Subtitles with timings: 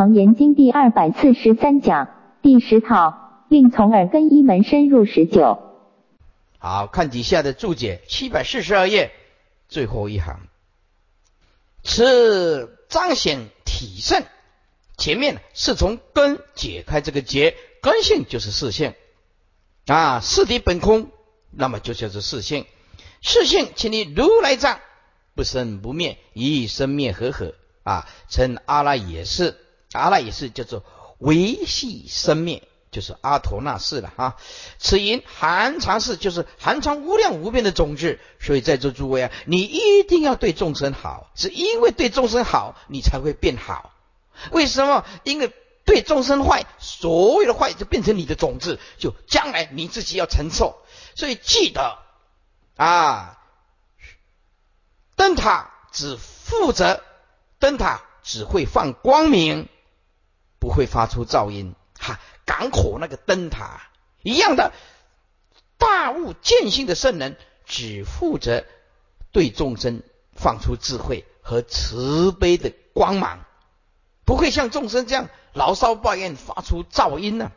[0.00, 2.08] 楞严经第二百四十三讲
[2.40, 5.58] 第十套，令从耳根一门深入十九。
[6.56, 9.12] 好看底下的注解，七百四十二页
[9.68, 10.40] 最后一行，
[11.82, 14.24] 此彰显体圣。
[14.96, 18.94] 前面是从根解开这个结，根性就是四性
[19.84, 21.10] 啊，四体本空，
[21.50, 22.64] 那么就叫做四性。
[23.20, 24.80] 四性，请你如来藏
[25.34, 29.58] 不生不灭，一生灭合合啊，称阿拉也是，
[29.92, 30.84] 阿拉也是叫做
[31.18, 34.36] 维系生灭，就是阿陀那氏了哈。
[34.78, 43.92] 此因含藏是就是含藏无量无边的种子，所以在座诸位啊，你一定要对众生好，是因为对众生好，你才会变好。
[44.52, 45.04] 为什么？
[45.24, 45.52] 因为
[45.84, 50.80] 对众生坏，所有的坏就变成你的种子，就将来你自己要承受。
[51.16, 51.98] 所以记得
[52.76, 53.38] 啊，
[55.16, 57.02] 灯塔只负责
[57.58, 59.68] 灯塔只会放光明，
[60.60, 61.74] 不会发出噪音。
[61.98, 63.80] 哈，港口那个灯塔
[64.22, 64.72] 一样的，
[65.78, 68.64] 大悟见性的圣人只负责
[69.32, 73.44] 对众生放出智慧和慈悲的光芒。
[74.24, 77.50] 不会像众生这样牢骚抱怨，发出噪音呢？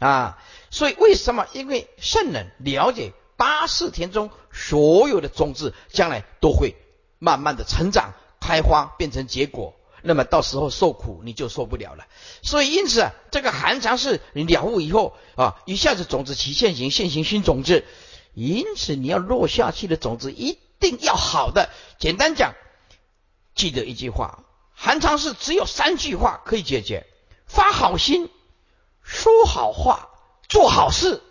[0.00, 1.46] 啊，所以为什么？
[1.52, 6.74] 因为圣人了解八世田中所有的种子，将来都会
[7.20, 9.76] 慢慢的成长、开花，变成结果。
[10.04, 12.06] 那么到时候受苦你就受不了了。
[12.42, 17.84] 所以因此啊，这个寒藏是你了悟以后啊，一下子种子起现行，现行新种子。
[18.34, 21.70] 因此你要落下去的种子一定要好的。
[21.98, 22.54] 简单讲，
[23.54, 24.44] 记得一句话。
[24.74, 27.06] 寒常是只有三句话可以解决：
[27.46, 28.28] 发好心、
[29.02, 30.10] 说好话、
[30.48, 31.22] 做好事。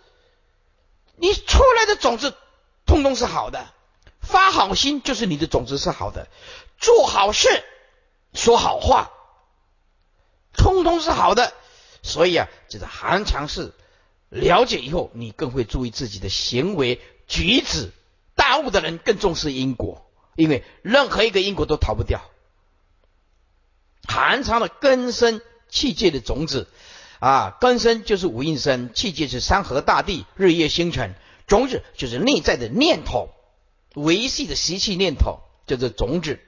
[1.18, 2.34] 你出来的种子
[2.86, 3.68] 通通是好的，
[4.22, 6.30] 发好心就是你的种子是好的，
[6.80, 7.50] 做好事、
[8.34, 9.12] 说好话，
[10.54, 11.54] 通通是好的。
[12.02, 13.74] 所以啊，这个韩常是
[14.30, 17.92] 了解以后，你更会注意自己的行为举止。
[18.36, 22.20] 大悟的人更重视因果，因为任何一个因果都逃不掉。
[24.08, 25.40] 含藏的根生
[25.70, 26.68] 气界的种子
[27.20, 31.14] 啊，根生就是五蕴生，气界是山河大地、日夜星辰，
[31.46, 33.30] 种子就是内在的念头，
[33.94, 36.40] 维系的习气念头叫做种子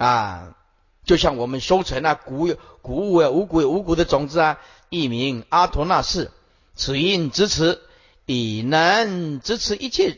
[0.00, 0.56] 啊，
[1.04, 6.30] 就像我们收成啊，谷有谷物啊，五谷有五谷的种子啊，一名阿陀那氏，
[6.74, 7.82] 此因支持
[8.24, 10.16] 以能支持一切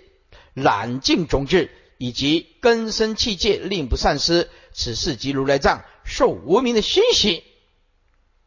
[0.54, 4.48] 染净种子以及根生器界，令不散失。
[4.72, 5.82] 此事即如来藏。
[6.04, 7.42] 受无名的熏习，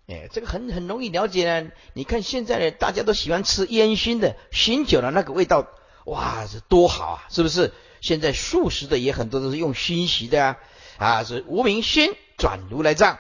[0.07, 1.69] 哎，这个很很容易了解呢。
[1.91, 5.67] 你看现在呢，大家都喜欢吃烟熏的，熏久了那个味道，
[6.06, 7.73] 哇，这多好啊，是不是？
[8.02, 10.57] 现在素食的也很多都是用熏习的啊，
[10.97, 13.19] 啊，是无名心转如来藏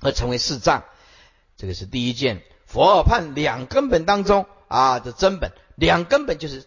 [0.00, 0.84] 而成为四藏，
[1.56, 2.42] 这个是第一件。
[2.66, 6.66] 佛耳判两根本当中啊的真本，两根本就是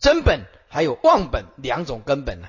[0.00, 2.48] 真本还有妄本两种根本呢。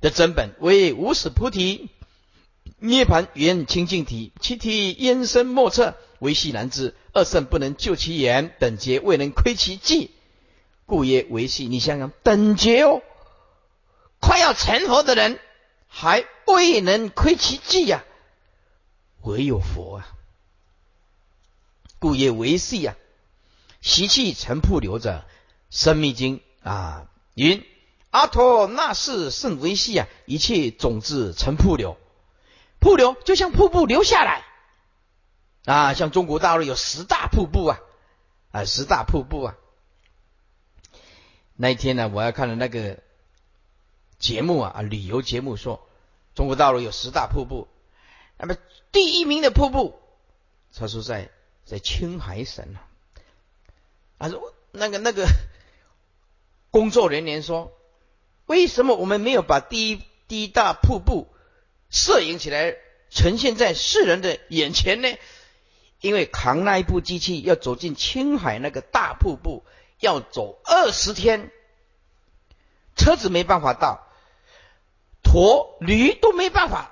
[0.00, 1.90] 的真本为无始菩提
[2.78, 6.94] 涅盘圆清净体，其体焉深莫测，维系难知。
[7.12, 10.12] 二圣不能救其言，等觉未能窥其迹，
[10.86, 11.66] 故曰维系。
[11.66, 13.02] 你想想，等觉哦，
[14.20, 15.40] 快要成佛的人
[15.88, 18.04] 还未能窥其迹呀，
[19.22, 20.08] 唯有佛啊，
[21.98, 22.94] 故曰维系呀。
[23.80, 25.24] 习气成瀑流者，
[25.70, 27.66] 生命经啊云。
[28.10, 30.06] 阿陀那是甚维系啊！
[30.26, 31.96] 一切种子成瀑流，
[32.78, 34.44] 瀑流就像瀑布流下来
[35.64, 35.94] 啊！
[35.94, 37.78] 像中国大陆有十大瀑布啊，
[38.50, 39.54] 啊，十大瀑布啊！
[41.54, 42.98] 那一天呢，我要看了那个
[44.20, 45.84] 节目啊，啊，旅游节目说
[46.36, 47.66] 中国大陆有十大瀑布，
[48.38, 48.56] 那么
[48.92, 49.98] 第一名的瀑布，
[50.72, 51.30] 他说在
[51.64, 52.86] 在青海省啊，
[54.20, 55.26] 他说那个那个
[56.70, 57.72] 工作人员说。
[58.46, 61.28] 为什么我们没有把第一第一大瀑布
[61.88, 62.74] 摄影起来，
[63.08, 65.08] 呈现在世人的眼前呢？
[66.00, 69.62] 因为扛那一部机器要走进青海那个大瀑布，
[70.00, 71.52] 要走二十天，
[72.96, 74.04] 车子没办法到，
[75.22, 76.90] 驼驴都没办法，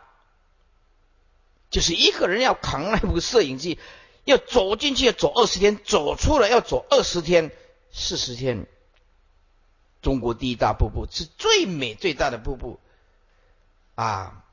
[1.71, 3.79] 就是一个人要扛那部摄影机，
[4.25, 7.51] 要走进去要走二十天，走出来要走二十天、
[7.91, 8.67] 四十天。
[10.01, 12.79] 中国第一大瀑布是最美最大的瀑布
[13.97, 14.45] 啊，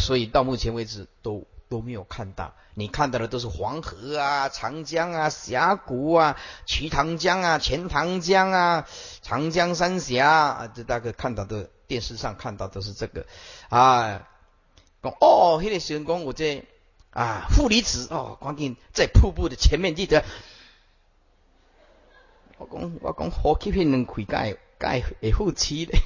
[0.00, 2.54] 所以到目前为止都都没有看到。
[2.74, 6.36] 你看到的都是黄河啊、长江啊、峡谷啊、
[6.66, 8.86] 瞿塘江啊、钱塘江啊、
[9.22, 13.26] 长江三峡啊，这大概看到的电视上看到都是这个
[13.68, 14.26] 啊。
[15.02, 16.64] 讲哦，那个时候讲我在
[17.10, 20.24] 啊负离子哦，关键在瀑布的前面记得。
[22.58, 25.98] 我讲我讲呼吸片能开盖盖会呼气的，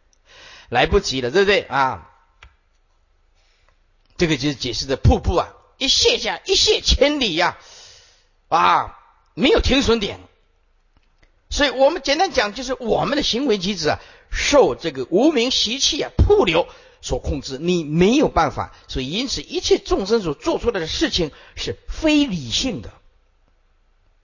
[0.68, 2.07] 来不及了，对不对啊？
[4.18, 7.56] 这个就是解释的瀑布啊，一泻下一泻千里呀，
[8.48, 8.98] 啊，
[9.32, 10.20] 没有停损点。
[11.48, 14.00] 所以我们简单讲，就是我们的行为机制啊，
[14.30, 16.68] 受这个无名习气啊瀑流
[17.00, 18.74] 所控制，你没有办法。
[18.88, 22.92] 所以因此，一切众生所做出来的事情是非理性的，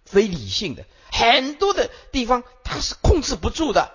[0.05, 0.85] 非理性的。
[1.11, 3.93] 很多的地方它是控制不住的，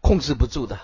[0.00, 0.80] 控制不住的，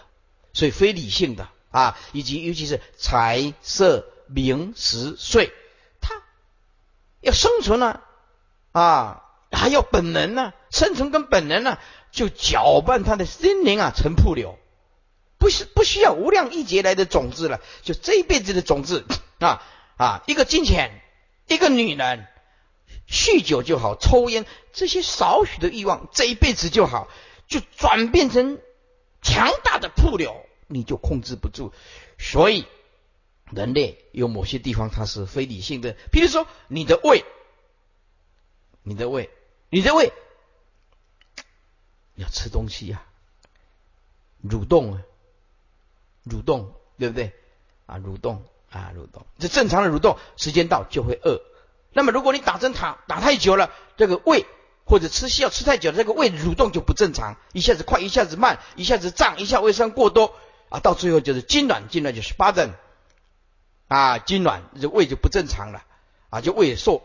[0.53, 5.53] 所以非理性的啊，以及尤其是财色名食睡，
[6.01, 6.23] 它
[7.21, 8.01] 要生存呢
[8.73, 11.79] 啊，还要本能呢，生存跟本能呢，
[12.13, 14.59] 就搅拌他的心灵啊，成瀑流，
[15.39, 19.05] 不是不需要无量亿劫来的种子了，就这一辈子的种子
[19.39, 19.63] 啊
[19.97, 21.01] 啊，一个金钱，
[21.47, 22.27] 一个女人。
[23.09, 27.09] 酗酒就好，抽烟这些少许的欲望，这一辈子就好，
[27.49, 28.61] 就转变成
[29.21, 31.73] 强大的瀑流，你就控制不住。
[32.19, 32.65] 所以，
[33.51, 37.25] 人类有某些地方它是非理性的，比如说你的胃，
[38.83, 39.29] 你的胃，
[39.69, 40.13] 你的胃
[42.15, 43.03] 要吃东西呀，
[44.47, 45.03] 蠕动啊，
[46.27, 47.33] 蠕动，对不对？
[47.87, 51.43] 啊，蠕动啊，蠕动，这正常的蠕动，时间到就会饿。
[51.93, 54.47] 那么，如果你打针打打太久了，这个胃
[54.85, 60.37] 或者吃西药吃太久了，这个胃蠕动就不正常，一下子快，一下子慢，一下子胀，一下胃酸过多
[60.71, 62.71] 啊，到最后就是痉挛，痉挛就是巴顿
[63.89, 65.85] 啊，痉挛这胃就不正常了
[66.31, 67.03] 啊，就胃受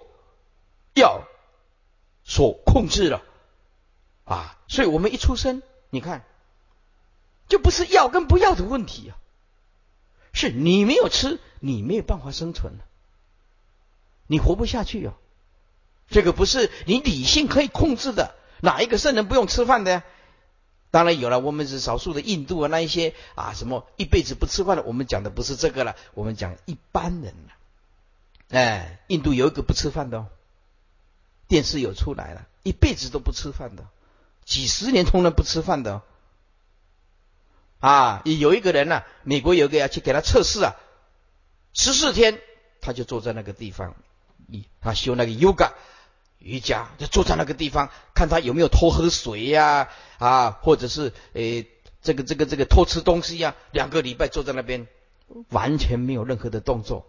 [0.94, 1.24] 药
[2.24, 3.22] 所控制了
[4.24, 6.24] 啊，所以我们一出生，你看
[7.50, 9.18] 就不是要跟不要的问题啊，
[10.32, 12.80] 是你没有吃，你没有办法生存。
[14.28, 15.14] 你活不下去哦，
[16.10, 18.36] 这个不是你理性可以控制的。
[18.62, 20.04] 哪一个圣人不用吃饭的呀？
[20.96, 27.54] 当然有了，我们是少数的印度啊，那一些啊什么一辈子不吃饭的，我们讲的不是这个了，我们讲一般人了。
[28.48, 30.28] 哎，印度有一个不吃饭的哦，
[31.50, 33.84] 电视有出来了，一辈子都不吃饭的，
[34.46, 36.02] 几十年从来不吃饭的。
[37.82, 40.78] 啊，有一个人呢，美国有一个要去给他测试啊，
[41.74, 42.40] 十四天
[42.80, 43.96] 他就坐在那个地方。
[44.80, 45.74] 他修那个 yoga
[46.46, 49.90] 瑜伽，就坐在那个地方，看他有没有偷喝水呀，
[50.20, 51.66] 啊，或者是诶，
[52.04, 53.56] 这个这个这个偷吃东西呀。
[53.72, 54.88] 两个礼拜坐在那边，
[55.50, 57.08] 完全没有任何的动作，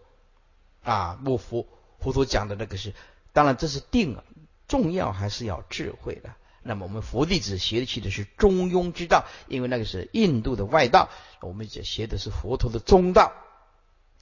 [0.83, 1.67] 啊，我佛
[2.01, 2.95] 佛陀讲的那个是，
[3.35, 4.17] 当然这是定，
[4.67, 6.31] 重要还是要智慧的。
[6.63, 11.11] 那么我们佛弟子学起的是中庸之道，因为那个是印度的外道，
[11.43, 13.33] 我们学的是佛陀的中道，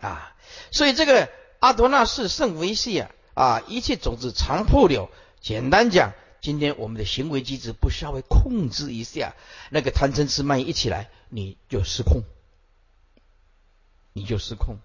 [0.00, 0.34] 啊，
[0.72, 1.30] 所以这个。
[1.60, 3.62] 阿多那是圣维系啊啊！
[3.68, 5.10] 一切种子常破流。
[5.40, 9.34] 简单讲，今天我们的行为机制不稍微控制一下，
[9.70, 12.22] 那个贪嗔痴慢一起来，你就失控，
[14.12, 14.78] 你就失控。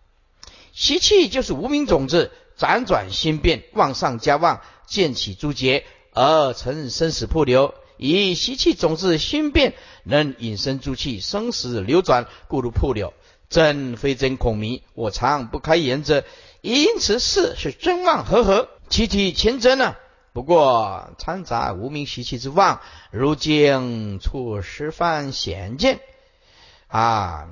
[0.74, 7.74] 习气就是无名种子，辗转心变，妄上加妄，渐起诸结，而成生死破流。
[7.98, 13.14] 以习气种子心变，能引生诸气，生死流转，故如破流。
[13.50, 14.84] 真非真，恐迷。
[14.94, 16.24] 我常不开言者。
[16.62, 19.96] 因此，事是真妄合合，其体前真呢？
[20.32, 22.82] 不过掺杂无名习气之妄，
[23.12, 26.00] 如今处十番显见
[26.88, 27.50] 啊。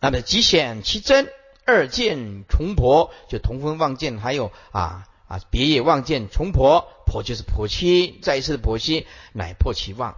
[0.00, 1.28] 那么即显其真，
[1.66, 10.16] 二见重婆，就同分妄见，还有啊啊别业妄见重婆，婆就是婆妻，再一次的婆妻，乃破其妄。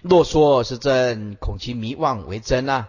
[0.00, 2.88] 若说是真，恐其迷妄为真啊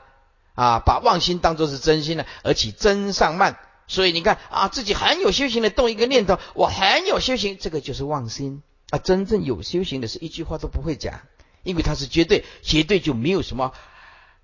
[0.61, 3.57] 啊，把妄心当作是真心呢，而起真上慢。
[3.87, 8.99] 所以你看啊，自己很有修行的动一个念头，我很有修行，这个就是妄心啊。
[8.99, 11.21] 真正有修行的是一句话都不会讲，
[11.63, 13.73] 因为他是绝对，绝对就没有什么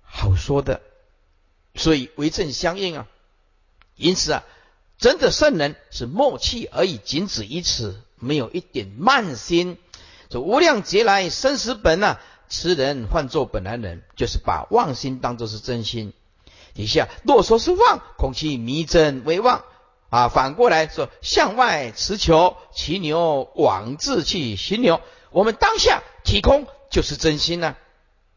[0.02, 0.80] 好说的。
[1.76, 3.06] 所以为正相应啊。
[3.94, 4.44] 因此啊，
[4.98, 9.78] 真的圣人是默契而已，仅止于此，没有一点慢心。
[10.28, 16.12] 这无量劫来生死本啊，持人换作本来人，就是把妄心当作是真心。
[16.74, 19.64] 底下若说是妄，恐其迷真为妄
[20.10, 20.28] 啊。
[20.28, 25.00] 反过来说，向外持求，骑牛往自去行牛。
[25.30, 27.76] 我们当下体空就是真心呢。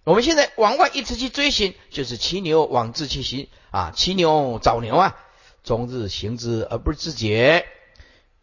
[0.03, 5.15] 我们现在往外一直去追寻，就是骑牛往自去行啊，骑牛找牛啊，
[5.63, 7.65] 终日行之而不自觉。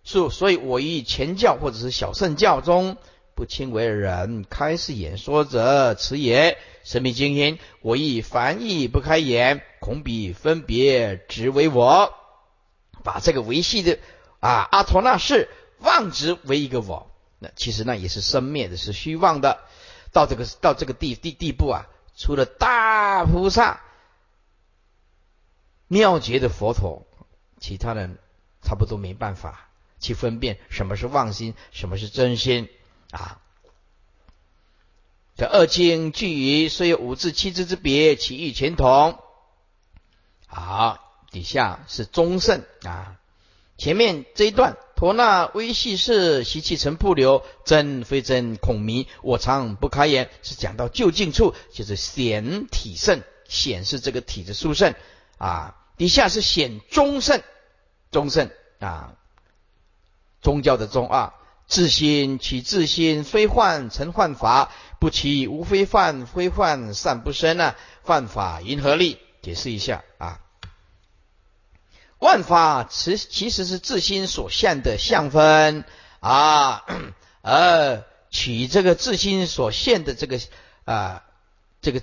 [0.05, 2.97] 所所以，我于前教或者是小圣教中
[3.39, 6.59] 不轻为人开示演说者，此也。
[6.83, 12.13] 神秘精英，我亦凡意不开眼，恐彼分别执为我，
[13.05, 14.01] 把这个维系的
[14.41, 19.61] 啊阿陀那氏妄执为一个我，那其实那也是生灭的，是虚妄的。
[20.11, 23.81] 到这个到这个地地地步啊，除了大菩萨
[25.87, 27.07] 妙觉的佛陀，
[27.61, 28.19] 其他人
[28.63, 32.69] 差不多没办法去分辨什么是妄心，什么是真心。
[33.11, 33.41] 啊，
[35.37, 39.19] 这二经俱于虽有五字七字之别，其义全同。
[40.47, 40.99] 好，
[41.31, 43.17] 底下是中圣啊。
[43.77, 49.07] 前面这一段，陀那微细是习气成瀑流，真非真，恐迷。
[49.23, 54.95] 我常不开眼，是讲到就近处，就是显体圣，显示这个体的殊胜
[55.37, 55.77] 啊。
[55.97, 57.41] 底下是显中圣，
[58.11, 58.51] 中圣
[58.81, 59.15] 啊，
[60.43, 61.35] 宗教的宗啊。
[61.69, 67.77] 自心起自心，非幻成幻法，不起无非幻，非幻善不生啊！
[68.03, 69.19] 幻法因何立？
[69.43, 70.41] 解释一下啊。
[72.19, 75.85] 万法其其实是自心所现的相分
[76.21, 76.85] 啊，
[77.43, 80.41] 而取这个自心所现的这个
[80.87, 81.23] 啊，
[81.83, 82.03] 这个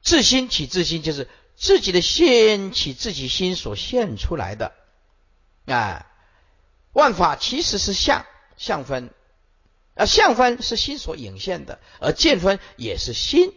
[0.00, 4.72] 自心起自心，就是自己的心起自己心所现出来的
[5.66, 6.06] 啊。
[6.98, 8.26] 万法其实是相
[8.56, 9.10] 相分，
[9.94, 13.52] 啊相分是心所引现的，而见分也是心。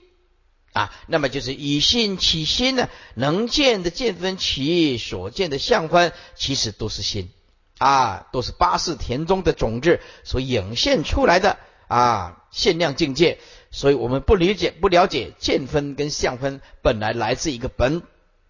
[0.74, 7.32] 啊，那么就是以心起心呢，能见的见分起所见的相分，其实都是心。
[7.80, 11.58] 啊，都是八识田中的种子所引现出来的。
[11.88, 13.40] 啊限量境界，
[13.72, 18.04] 所以我们不理解不了解见分跟相分本来来自一个本，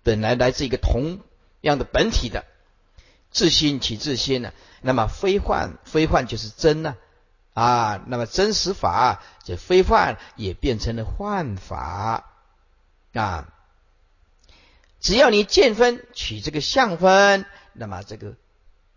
[0.04, 1.20] 本来来自一个同
[1.62, 2.44] 样的本体的。
[3.32, 4.52] 自心起自心呢。
[4.82, 6.98] 那么非幻非幻就是真呢
[7.54, 12.26] 啊，那么真实法这非幻也变成了幻法
[13.14, 13.48] 啊。
[15.00, 18.36] 只要你见分取这个相分，那么这个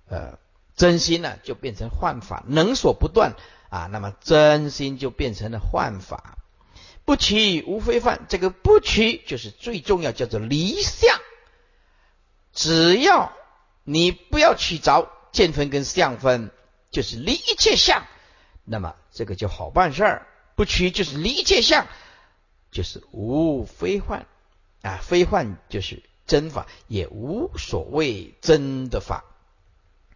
[0.09, 0.38] 呃
[0.76, 3.35] 真心呢就变成幻法，能所不断
[3.69, 6.38] 啊，那么真心就变成了幻法。
[7.05, 11.19] 不取无非幻，这个不取就是最重要，叫做离相。
[12.53, 13.33] 只要
[13.83, 15.11] 你不要取着。
[15.35, 16.50] 见分跟相分
[16.91, 18.07] 就是离一切相，
[18.64, 20.26] 那么这个就好办事儿。
[20.55, 21.88] 不取就是离一切相，
[22.71, 24.26] 就是无非幻
[24.83, 29.25] 啊，非幻就是真法，也无所谓真的法。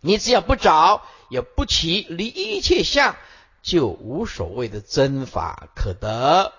[0.00, 3.16] 你只要不找，也不起离一切相，
[3.60, 6.52] 就无所谓的真法可得。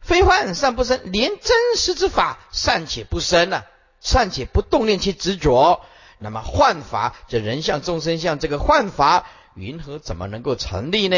[0.00, 3.64] 非幻善不生，连真实之法善且不生呢，
[4.00, 5.84] 善且不动念其执着。
[6.22, 11.16] 那么幻法，这人相众生相，这个幻法云何怎么能够成立呢？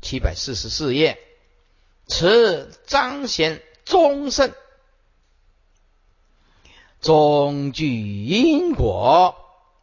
[0.00, 1.18] 七百四十四页，
[2.06, 4.52] 此彰显中圣，
[7.02, 9.34] 中具因果，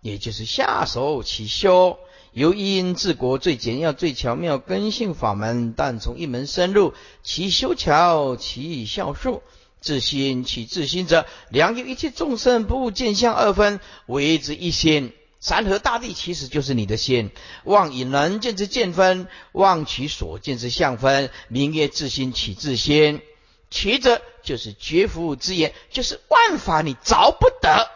[0.01, 1.99] 也就是下手起修，
[2.31, 9.43] 由因治国最简要、最巧妙根性法门，但从一门深入，其修巧，其效数。
[9.87, 15.13] 自心起自心者，良有一切众生不见相二分，为之一心。
[15.39, 17.31] 山河大地其实就是你的心。
[17.63, 23.21] 望以能见之见分，望其所见之相分，名曰自心起自心。
[23.69, 27.89] 其者就是绝福之言，就是万法你着不得。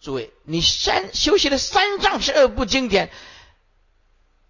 [0.00, 3.10] 诸位，你三修习的三藏十二部经典，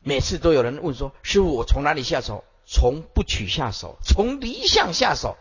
[0.02, 2.44] 每次都有人问说：师傅，我从哪里下手？
[2.64, 5.36] 从不取下手，从离相下手。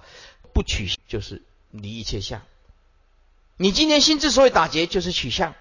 [0.54, 2.42] 不取就是离一切相。
[3.58, 5.54] 你今天心之所以打结，就是取相，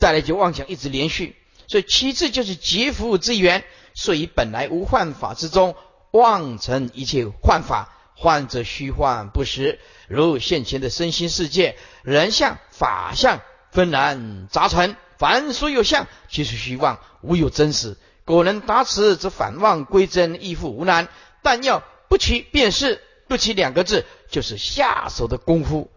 [0.00, 1.36] 再来就妄想一直连续。
[1.68, 3.64] 所以其次就是劫福之缘，
[3.94, 5.76] 所以本来无幻法之中，
[6.10, 9.78] 妄成一切幻法，幻则虚幻不实。
[10.08, 17.96] 如现前的身心世界，人相、法相纷然杂陈，凡所有相，皆是虚妄，无有真实。
[18.24, 21.08] 果能达此，则反妄归真，亦复无难。
[21.42, 23.00] 但要不取，便是。
[23.32, 25.90] 不起两个字，就是下手的功夫。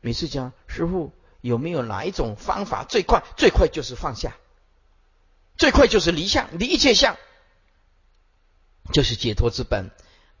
[0.00, 3.22] 每次讲师傅有没有哪一种方法最快？
[3.36, 4.34] 最快就是放下，
[5.56, 7.16] 最快就是离相，离一切相，
[8.92, 9.92] 就是解脱之本。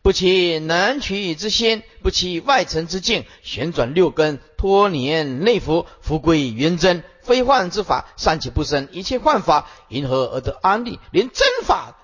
[0.02, 7.04] 不起南取之心，不起外尘之境，旋转六根，脱年内服，复归原真。
[7.22, 10.98] 非幻之法，善且不生，一切幻法，因何而得安利？
[11.12, 11.96] 连真法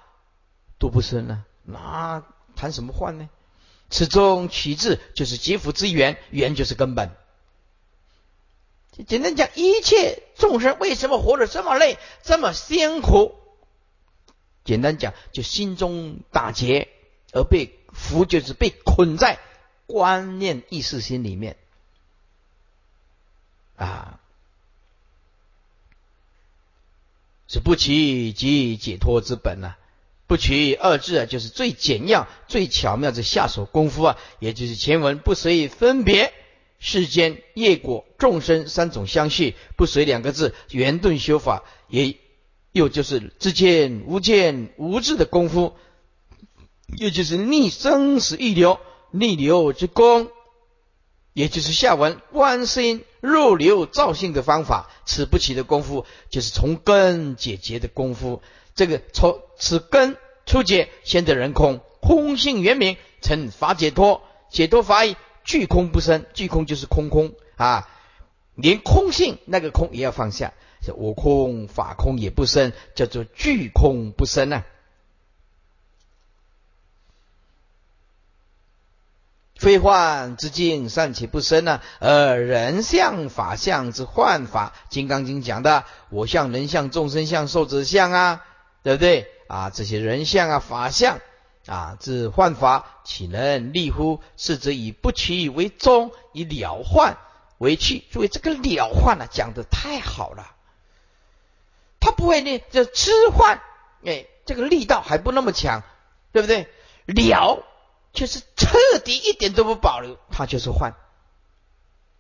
[0.79, 1.45] 都不生呢？
[1.65, 2.23] 那
[2.55, 3.29] 谈什么幻呢？
[3.93, 7.15] 此中取自就是劫福之源，源就是根本。
[9.07, 13.35] 简单讲，一切众生为什么活得这么累、这么辛苦？
[14.65, 16.89] 简单讲，就心中打结，
[17.33, 19.39] 而被福，就是被捆在
[19.87, 21.57] 观念意识心里面
[23.77, 24.21] 啊，
[27.47, 29.77] 是不起即解脱之本呐。
[30.33, 36.33] 不取二字啊，就是最简要、最巧妙的下手功夫啊，也就是前文不随分别。
[36.79, 42.17] 世间业果众生三种相续，不随两个字圆顿修法，也
[42.73, 45.75] 又就是知见无见无智的功夫，
[46.97, 50.31] 也就是逆生死逆流逆流之功，
[51.35, 54.91] 也就是下文观心入流造性的方法。
[55.05, 58.41] 此不起的功夫，就是从根解结的功夫。
[58.75, 65.17] 这个从此根出解，先得人空，空性圆明，成法解脱，解脱法义。
[65.45, 67.89] 具空不生，具空就是空空啊，
[68.57, 70.53] 连空性那个空也要放下，
[70.97, 74.65] 我空法空也不生，叫做具空不生啊。
[79.57, 88.45] 非幻之境善且不生呢，而人相法相之幻法，《金刚经》讲的我相、人相、众生相、寿者相啊，
[88.83, 89.71] 对不对啊？
[89.71, 91.21] 这些人相啊、法相。
[91.67, 94.21] 啊，自幻法岂能立乎？
[94.37, 97.17] 是则以不取为宗，以了幻
[97.59, 98.03] 为去。
[98.11, 100.57] 诸位，这个了幻呢，讲的太好了。
[102.01, 103.61] 他不会呢，这痴幻，
[104.05, 105.85] 哎，这个力道还不那么强，
[106.33, 106.67] 对不对？
[107.07, 107.63] 了
[108.13, 110.95] 却是彻底一点都不保留，它就是幻。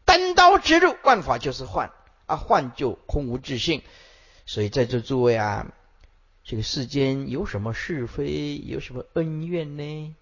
[0.05, 1.91] 单刀直入，万法就是幻
[2.27, 3.83] 啊，幻就空无自性。
[4.47, 5.67] 所以在座诸位啊。
[6.45, 10.15] 这个世间有什么是非，有什么恩怨呢？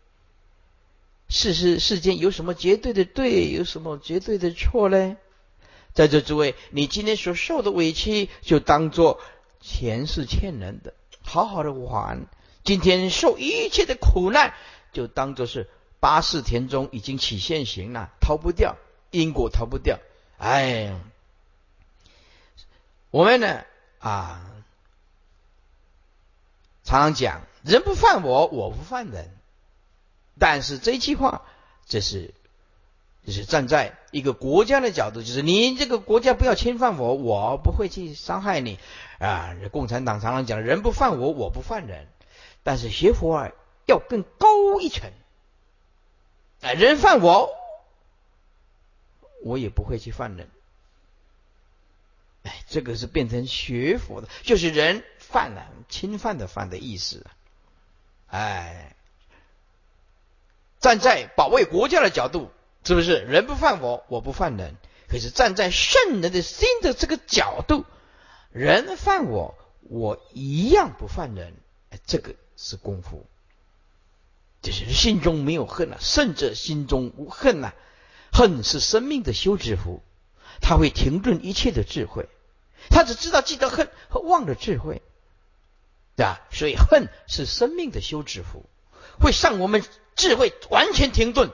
[1.28, 5.16] 世世世间有什么绝对的对，有什么绝对的错呢？
[5.94, 9.20] 在这诸位，你今天所受的委屈，就当做
[9.60, 12.26] 前世欠人的，好好的还。
[12.64, 14.52] 今天受一切的苦难，
[14.92, 15.68] 就当做是
[16.00, 18.76] 八世田中已经起现行了，逃不掉
[19.10, 19.99] 因果，逃不掉。
[20.36, 20.95] 哎，
[23.10, 23.64] 我们呢
[24.00, 24.50] 啊。
[26.90, 29.30] 常常讲人不犯我，我不犯人。
[30.40, 31.42] 但是这句话，
[31.86, 32.34] 这是
[33.24, 38.80] 就是站在一个国家的角度，就是你这个国家不要侵犯我，我不会去伤害你
[39.20, 39.54] 啊。
[39.70, 42.08] 共产党常常讲人不犯我，我不犯人。
[42.64, 43.52] 但是学佛啊
[43.86, 45.12] 要更高一层，
[46.60, 47.50] 啊，人犯我，
[49.44, 50.48] 我也不会去犯人。
[52.42, 55.04] 哎，这个是变成学佛的，就是人。
[55.30, 57.25] 犯了侵犯的犯的意思，
[58.26, 58.97] 哎，
[60.80, 62.50] 站在保卫国家的角度，
[62.84, 64.76] 是不是人不犯我，我不犯人？
[65.08, 67.84] 可是站在圣人的心的这个角度，
[68.50, 71.54] 人犯我，我一样不犯人。
[71.90, 73.26] 哎，这个是功夫，
[74.62, 77.73] 就是心中没有恨了，胜者心中无恨呐。
[78.32, 80.02] 恨是生命的休止符，
[80.60, 82.28] 他会停顿一切的智慧，
[82.88, 85.02] 他只知道记得恨和忘了智慧。
[86.16, 88.66] 啊，所以恨是生命的休止符，
[89.18, 89.82] 会让我们
[90.16, 91.50] 智慧完全停顿。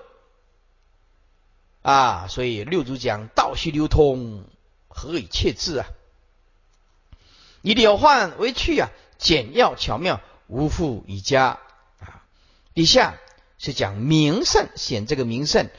[1.82, 4.44] 啊，所以六祖讲道须流通，
[4.88, 5.86] 何以切字啊？
[7.62, 11.60] 以了幻为去啊，简要巧妙，无复以加
[12.00, 12.24] 啊。
[12.74, 13.14] 底下
[13.58, 15.70] 是讲名胜，显这个名胜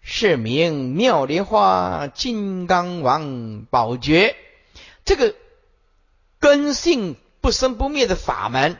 [0.00, 4.34] 是名妙莲花金刚王宝觉，
[5.04, 5.34] 这个
[6.38, 7.18] 根性。
[7.40, 8.78] 不生不灭的法门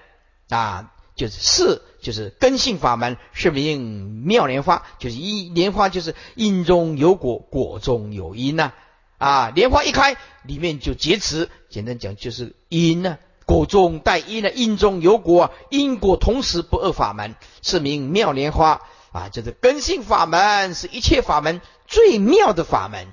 [0.48, 8.72] 啊，就是是就是根性法门，是名妙莲花，就是一莲花就是因中有果，果中有因呐。
[9.18, 18.80] 啊，莲花一开，里面就结持，简单讲就是因呢，果中带因呢，因中有果，因果同时不二法门，是名妙莲花。
[19.12, 23.08] 啊，就是根性法门，是一切法门最妙的法门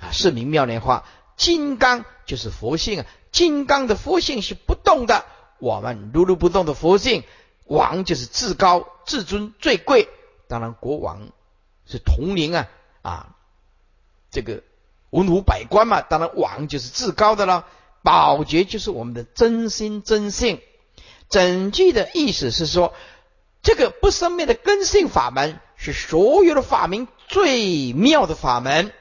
[0.00, 1.04] 啊，是名妙莲花，
[1.36, 3.06] 金刚就是佛性啊。
[3.30, 5.24] 金刚的佛性是不动的，
[5.58, 7.22] 我们如如不动的佛性，
[7.64, 10.08] 王就是至高、至尊、最贵。
[10.48, 11.28] 当然，国王
[11.86, 12.68] 是统领啊
[13.02, 13.36] 啊，
[14.30, 14.62] 这个
[15.10, 17.66] 文武百官嘛，当然王就是至高的了。
[18.02, 20.60] 宝觉就是我们的真心真性。
[21.28, 22.94] 整句的意思是说，
[23.62, 28.92] 这个不生灭的根性法门是所有的法门最妙的法门。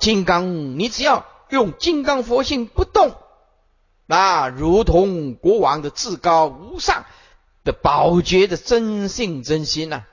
[0.00, 1.26] 金刚，你只要。
[1.50, 3.12] 用金刚佛性不动，
[4.06, 7.06] 啊，如同国王的至高无上
[7.64, 10.04] 的宝觉的真性真心呐。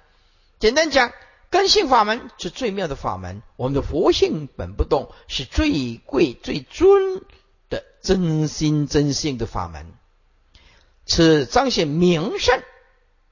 [0.57, 1.11] 简单讲，
[1.51, 7.21] 根性法门是最妙的法门，我们的佛性本不动，是最贵最尊
[7.69, 9.85] 的真心真性的法门。
[11.05, 12.63] 此彰显名胜，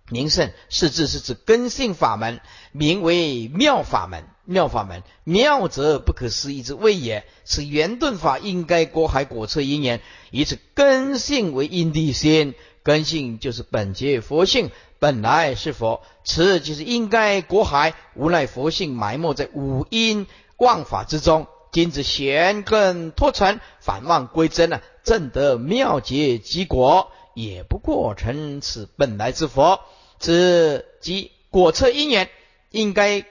[0.09, 2.39] 名胜是指是指根性法门，
[2.71, 4.23] 名为妙法门。
[4.47, 7.25] 妙法门，妙则不可思议之谓也。
[7.45, 12.53] 此圆顿法应该果海果测因缘，以此根性为因地先。
[12.83, 16.03] 根性就是本觉佛性，本来是佛。
[16.23, 21.47] 此就是应该果海，无奈佛性埋没在五因妄法之中。
[21.71, 29.79] 今子玄根脱尘，反望归真了，正得妙结即果，也不过成此本来之佛。
[30.25, 32.31] 此即果测因缘，
[32.71, 33.25] 应该。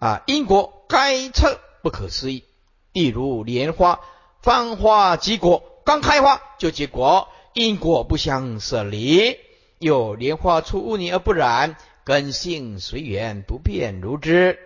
[0.00, 2.42] 啊，因果该测不可思议，
[2.94, 4.00] 例如莲花
[4.40, 9.36] 芳花结果，刚开花就结果，因果不相舍离。
[9.78, 14.58] 有莲花出污泥而不染，根性随缘不变如之。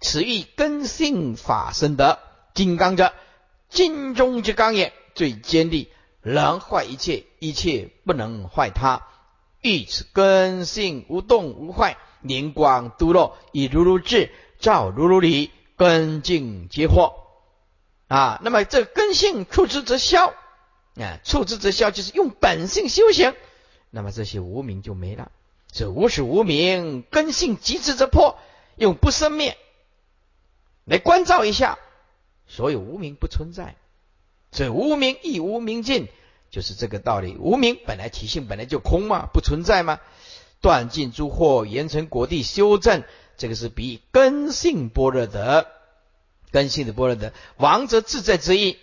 [0.00, 2.18] 此欲根性法生的
[2.52, 3.12] 金刚者，
[3.70, 5.88] 金中之刚也，最坚利，
[6.22, 9.06] 能坏一切，一切不能坏它。
[9.62, 14.30] 欲此根性无动无坏，灵光独落，以如如智。
[14.58, 17.14] 照如如理，根净皆惑
[18.06, 18.40] 啊。
[18.44, 20.32] 那么这根性处之则消
[20.94, 23.34] 啊，处之则消就是用本性修行，
[23.90, 25.32] 那么这些无名就没了。
[25.72, 28.38] 这无始无明，根性极致则破，
[28.76, 29.58] 用不生灭
[30.84, 31.78] 来关照一下，
[32.46, 33.74] 所有无名不存在。
[34.52, 36.08] 这无名亦无明尽，
[36.52, 37.36] 就是这个道理。
[37.36, 39.98] 无名本来体性本来就空嘛，不存在吗？
[40.60, 43.02] 断尽诸惑，严成果地修正。
[43.36, 45.66] 这个是比根性般若德
[46.52, 48.76] 根性的般若德王者自在之意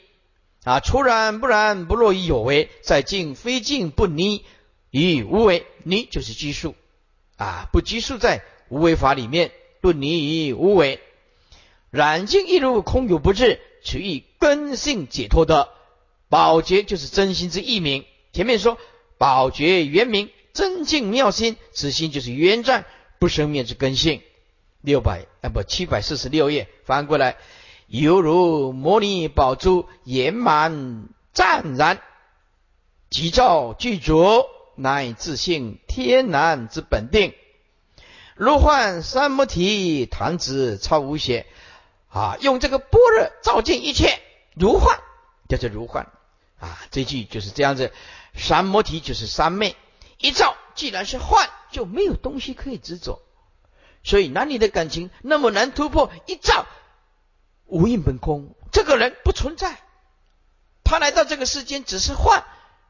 [0.65, 0.81] 啊！
[0.81, 4.43] 出然不然，不落于有为，在静非静，不离
[4.89, 5.65] 于无为。
[5.83, 6.75] 离就是拘束
[7.37, 10.99] 啊，不拘束在无为法里面，不离于无为。
[11.91, 15.69] 染净一如空有不至，取以根性解脱的
[16.29, 18.05] 宝觉，就是真心之意名。
[18.31, 18.77] 前面说
[19.17, 22.85] 宝觉原名真净妙心，此心就是原战
[23.19, 24.21] 不生灭之根性。
[24.81, 27.35] 六百啊不七百四十六页翻过来，
[27.87, 31.99] 犹如摩尼宝珠圆满湛然，
[33.09, 37.33] 急躁具足，乃自性天然之本定。
[38.35, 41.45] 如幻三摩提，弹指超无邪
[42.07, 42.37] 啊！
[42.39, 44.21] 用这个般若照见一切，
[44.55, 44.97] 如幻
[45.49, 46.09] 叫做如幻
[46.59, 46.79] 啊！
[46.91, 47.91] 这句就是这样子。
[48.35, 49.75] 三摩提就是三昧，
[50.17, 53.21] 一照既然是幻，就没有东西可以执着。
[54.03, 56.65] 所以男女的感情那么难突破，一照
[57.65, 59.79] 无印本空，这个人不存在，
[60.83, 62.43] 他来到这个世间只是幻，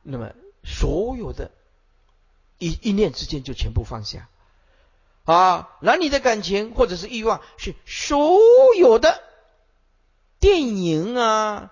[0.03, 1.51] 那么所有的
[2.57, 4.29] 一一念之间就全部放下
[5.25, 5.69] 啊！
[5.81, 8.39] 男女的感情或者是欲望，是所
[8.77, 9.23] 有的
[10.39, 11.71] 电影啊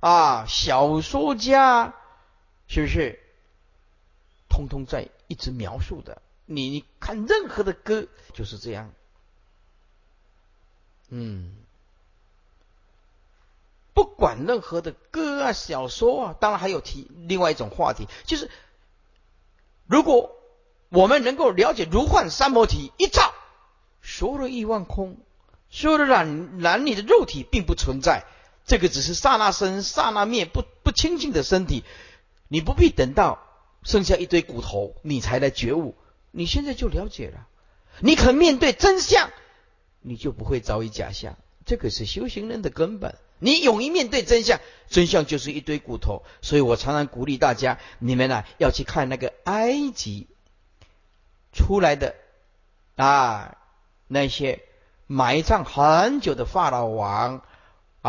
[0.00, 1.94] 啊小说家，
[2.66, 3.20] 是不是
[4.48, 6.22] 通通在一直描述的？
[6.46, 8.90] 你你看任何的歌就是这样，
[11.10, 11.54] 嗯，
[13.92, 18.50] 不管任何的歌啊、小说啊，当然还有提另外一种话题，就是
[19.86, 20.36] 如果
[20.88, 23.34] 我们能够了解如幻三摩体一照，
[24.00, 25.18] 所有的欲望空，
[25.68, 28.24] 所有的男男女的肉体并不存在，
[28.68, 31.82] 这个只是刹那生刹那灭，不不清净的身体，
[32.46, 33.40] 你不必等到
[33.82, 35.96] 剩下一堆骨头，你才来觉悟。
[36.30, 37.48] 你现在就了解了，
[38.00, 39.30] 你肯面对真相，
[40.02, 41.36] 你就不会遭遇假象。
[41.64, 43.16] 这个是修行人的根本。
[43.38, 46.22] 你勇于面对真相，真相就是一堆骨头。
[46.42, 50.26] 所以我常常鼓励大家，你们呢要去看那个埃及
[51.54, 52.14] 出来的
[52.96, 53.56] 啊
[54.06, 54.60] 那些
[55.06, 57.42] 埋葬很久的法老王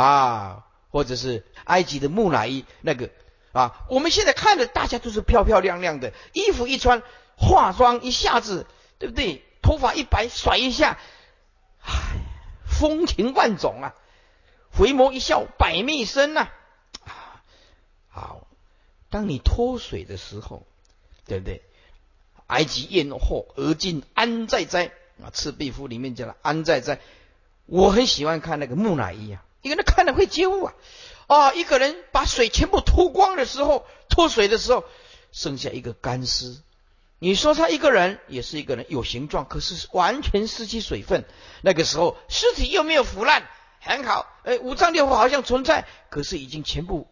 [0.01, 3.09] 啊，或者是埃及的木乃伊那个
[3.51, 7.01] 啊，我们现在看的大家都是漂漂亮亮的衣服一穿。
[7.41, 9.45] 化妆一下子，对不对？
[9.61, 10.97] 头发一摆，甩一下，
[11.81, 11.91] 唉，
[12.65, 13.95] 风情万种啊！
[14.77, 16.49] 回眸一笑，百媚生呐！
[17.05, 17.41] 啊
[18.09, 18.47] 好，
[19.09, 20.67] 当你脱水的时候，
[21.25, 21.61] 对不对？
[22.47, 24.87] 埃及艳后而今安在哉？
[25.23, 26.99] 啊，《赤壁赋》里面讲了安在哉。
[27.67, 30.73] 我很喜欢看那个木乃伊啊，一个人看了会觉悟啊！
[31.27, 34.83] 啊，一个人把水全部脱光的时候，脱水的时候，
[35.31, 36.57] 剩下一个干尸。
[37.19, 41.25] 你说他一个人也是一个人，有形状，可是完全失去水分。
[41.61, 43.43] 那个时候尸体又没有腐烂，
[43.81, 44.25] 很好。
[44.43, 47.07] 哎，五脏六腑好像存在，可是已经全部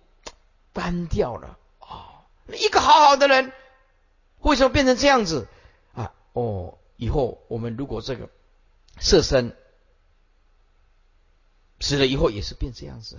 [0.73, 1.57] 干掉了。
[1.79, 3.51] 哦，一个好好的人，
[4.39, 5.47] 为什么变成这样子
[5.93, 6.13] 啊？
[6.31, 8.29] 哦，以后我们如果这个
[8.99, 9.55] 色身
[11.79, 13.17] 死了以后也是变这样子，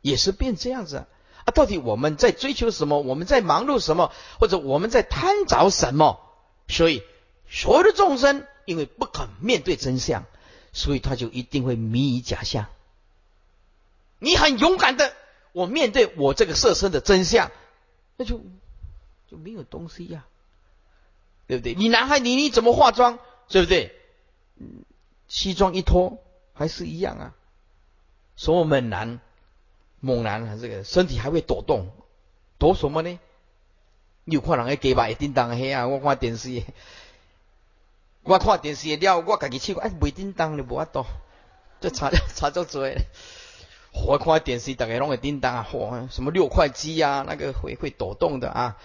[0.00, 1.06] 也是变这样子啊。
[1.44, 3.00] 啊，到底我们在追求什么？
[3.00, 4.12] 我们在忙碌什么？
[4.38, 6.20] 或者我们在贪着什么？
[6.68, 7.02] 所以
[7.48, 10.24] 所有的众生因为不肯面对真相，
[10.72, 12.66] 所以他就一定会迷于假象。
[14.18, 15.14] 你很勇敢的，
[15.52, 17.50] 我面对我这个色身的真相，
[18.16, 18.40] 那就
[19.30, 20.26] 就没有东西呀，
[21.46, 21.74] 对不对？
[21.74, 23.94] 你男孩，你你怎么化妆，对不对？
[24.56, 24.84] 嗯
[25.28, 26.18] 西装一脱
[26.58, 27.34] 还是一样啊。
[28.36, 29.20] 所有猛男、
[30.00, 31.90] 猛男啊，这个身体还会抖动，
[32.58, 33.18] 抖什么呢？
[34.24, 35.86] 你有看人个鸡巴一叮当黑啊？
[35.86, 36.62] 我看电视，
[38.22, 41.06] 我看电视了，我家己去，哎，袂叮当你无法度，
[41.80, 42.90] 这差 差足多。
[44.06, 48.76] 我看电视，大概拢会叮当啊，嚯，什么六块肌啊，那个会会抖动的啊。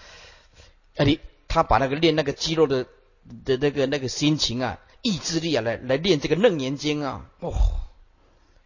[0.95, 2.85] 啊，你他把那个练那个肌肉的
[3.45, 7.51] 的那个那个心情啊，意志力啊，来来练这个楞严经啊，哇，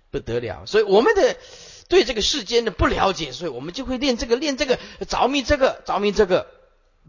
[0.10, 0.66] 不得了。
[0.66, 1.36] 所以我们的
[1.90, 6.48] 对这个世间的不了解，所以我们就会练这个练这个，着迷这个着迷这个，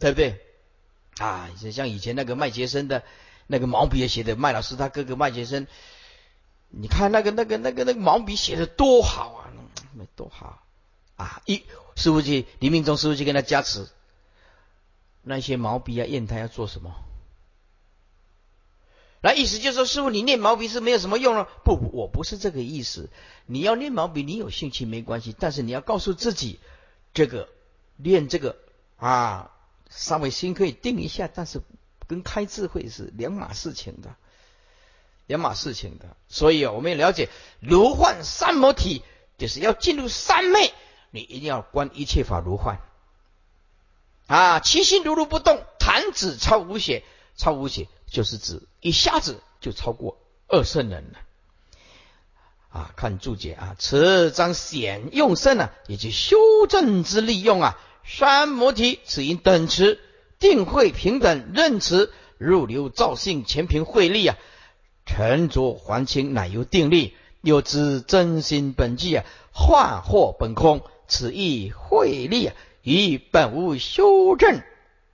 [0.01, 0.41] 对不对？
[1.19, 3.05] 啊，像以前那个麦杰森的
[3.47, 5.69] 那个毛笔写的，麦老师他哥哥麦杰森。
[6.71, 9.49] 你看那个那个那个那个毛笔写的多好啊，
[9.95, 10.63] 那多好
[11.17, 11.41] 啊！
[11.47, 11.63] 一
[11.97, 13.89] 师傅去黎明忠师傅去跟他加持，
[15.23, 16.95] 那些毛笔啊砚台要做什么？
[19.21, 21.49] 那意思就是说，师傅你念毛笔是没有什么用了？
[21.65, 23.11] 不，我不是这个意思。
[23.47, 26.61] 你要念毛笔，你有兴趣没关系，但是你要告诉自己，
[27.15, 27.49] 这个
[27.97, 28.57] 练这个
[28.97, 29.51] 啊，
[29.91, 31.61] 稍微心可以定一下，但是
[32.07, 34.15] 跟开智慧是两码事情的。
[35.27, 37.29] 两码事情的，所以啊，我们要了解
[37.61, 39.03] 如幻三摩体，
[39.37, 40.73] 就是要进入三昧，
[41.11, 42.81] 你一定要观一切法如幻
[44.27, 47.05] 啊，其心如如不动，弹指超无邪，
[47.37, 51.19] 超无邪就是指一下子就超过二圣人了
[52.71, 52.93] 啊。
[52.97, 56.37] 看注解啊，此章显用圣啊，以及修
[56.69, 60.01] 正之利用啊，三摩提此因等持
[60.39, 64.37] 定慧平等任持入流造性全凭慧力啊。
[65.07, 70.83] 沉着还清，乃由定力；又知真心本具啊，幻惑本空。
[71.07, 74.61] 此亦慧力啊，以本无修正，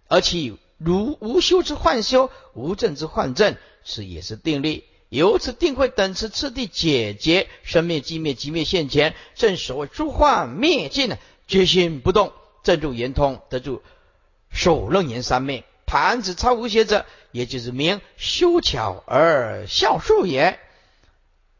[0.09, 4.85] 而其如无修之幻修，无正之幻正，是也是定力。
[5.09, 12.33] 由此定会等次次第解决生灭寂灭，寂灭现前，正所谓诸幻灭尽呢，决心不动，
[12.65, 13.83] 正入圆通，得住
[14.51, 15.65] 首楞严三昧。
[15.87, 20.59] 盘子超无邪者，也就是名修巧而效数也，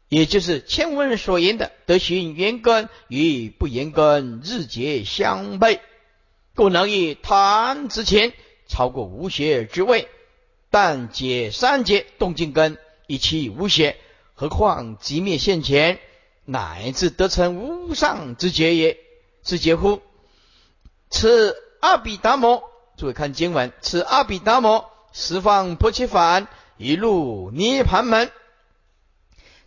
[0.09, 5.79] 也就是前文所言的德行缘根与不缘根日节相悖，
[6.55, 8.33] 故能以坛之前
[8.67, 10.07] 超过无邪之位。
[10.69, 13.97] 但解三劫动静根，以其无邪，
[14.33, 15.99] 何况即灭现前，
[16.43, 18.97] 乃至得成无上之劫也？
[19.43, 20.01] 之劫乎？
[21.09, 22.63] 此阿比达摩。
[22.97, 26.47] 诸位看经文，此阿毗达摩十方婆伽梵
[26.77, 28.31] 一路涅盘门，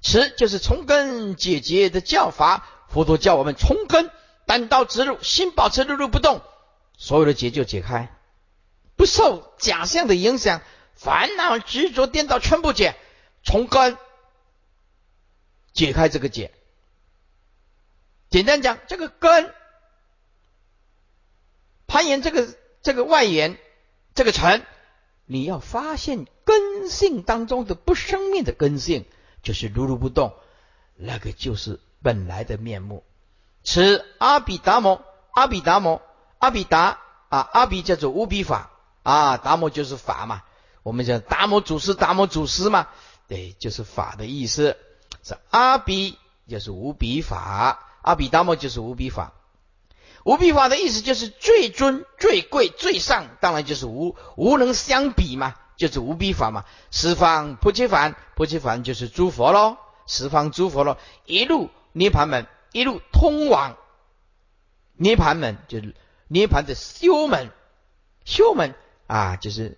[0.00, 2.66] 此就是从根解结的教法。
[2.88, 4.10] 佛陀教我们从根
[4.46, 6.40] 单刀直入，心保持如如不动，
[6.96, 8.10] 所有的结就解开，
[8.98, 10.60] 不受假象的影响，
[10.94, 12.94] 烦恼执着颠倒全部解，
[13.42, 13.96] 从根
[15.72, 16.52] 解开这个结。
[18.28, 19.54] 简单讲，这个根
[21.86, 22.54] 攀岩这个。
[22.80, 23.58] 这个外缘，
[24.14, 24.64] 这个尘，
[25.26, 29.04] 你要发现根性当中的不生命的根性，
[29.42, 30.32] 就是如如不动，
[30.94, 33.04] 那个就是本来的面目。
[33.64, 36.00] 此阿比达摩，阿比达摩，
[36.38, 38.70] 阿比达啊，阿比叫做无比法
[39.02, 40.42] 啊，达摩就是法嘛。
[40.82, 42.88] 我们讲达摩祖师，达摩祖师嘛，
[43.26, 44.76] 对，就是法的意思。
[45.22, 46.16] 是阿比
[46.48, 49.32] 就是无比法，阿比达摩就是无比法。
[50.24, 56.64] 无比法的意思就是最尊、最贵、最上，当然就是无无能相比嘛，就是无比法嘛。
[56.90, 63.76] 十方菩提梵，菩提梵就是诸佛喽，十方诸佛喽，一路涅盘门，一路通往
[64.94, 65.94] 涅盘门，就是
[66.28, 67.50] 涅盘的修门，
[68.24, 68.74] 修门
[69.08, 69.76] 啊，就是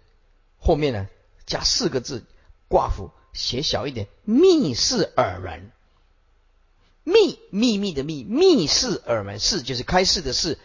[0.58, 1.08] 后面呢
[1.46, 2.26] 加四个字，
[2.68, 5.70] 挂符写小一点，密室耳门。
[7.02, 10.58] 密秘密的密密室耳门室就是开示的事，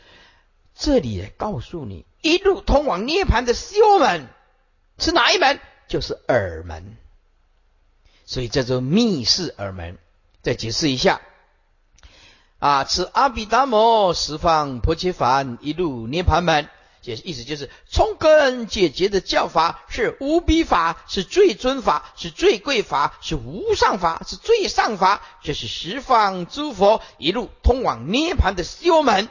[0.76, 4.28] 这里也告诉你一路通往涅盘的修门
[5.00, 5.62] 是哪一门？
[5.88, 6.98] 就是耳门，
[8.26, 9.98] 所以叫做密室耳门。
[10.42, 11.22] 再解释一下
[12.60, 16.70] 啊，此阿毗达摩十方婆伽梵一路涅盘门，
[17.06, 25.22] 这意思就是从根解决的教法是无比法，是最尊法，是最贵法，是无上法，是最上法。
[25.44, 29.30] 这是十方诸佛一路通往涅盘的修门，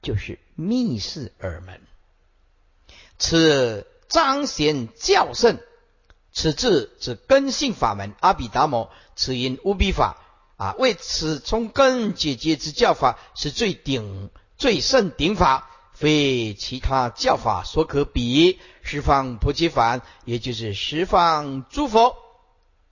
[0.00, 1.80] 就是密室耳门。
[3.18, 5.58] 此彰显教圣，
[6.32, 10.18] 此字指根性法门阿毗达摩，此因无比法
[10.56, 15.68] 啊，为此从根解决之教法是最顶最胜顶法。
[16.02, 22.16] 非其他教法所可比，十方菩提梵，也就是十方诸佛。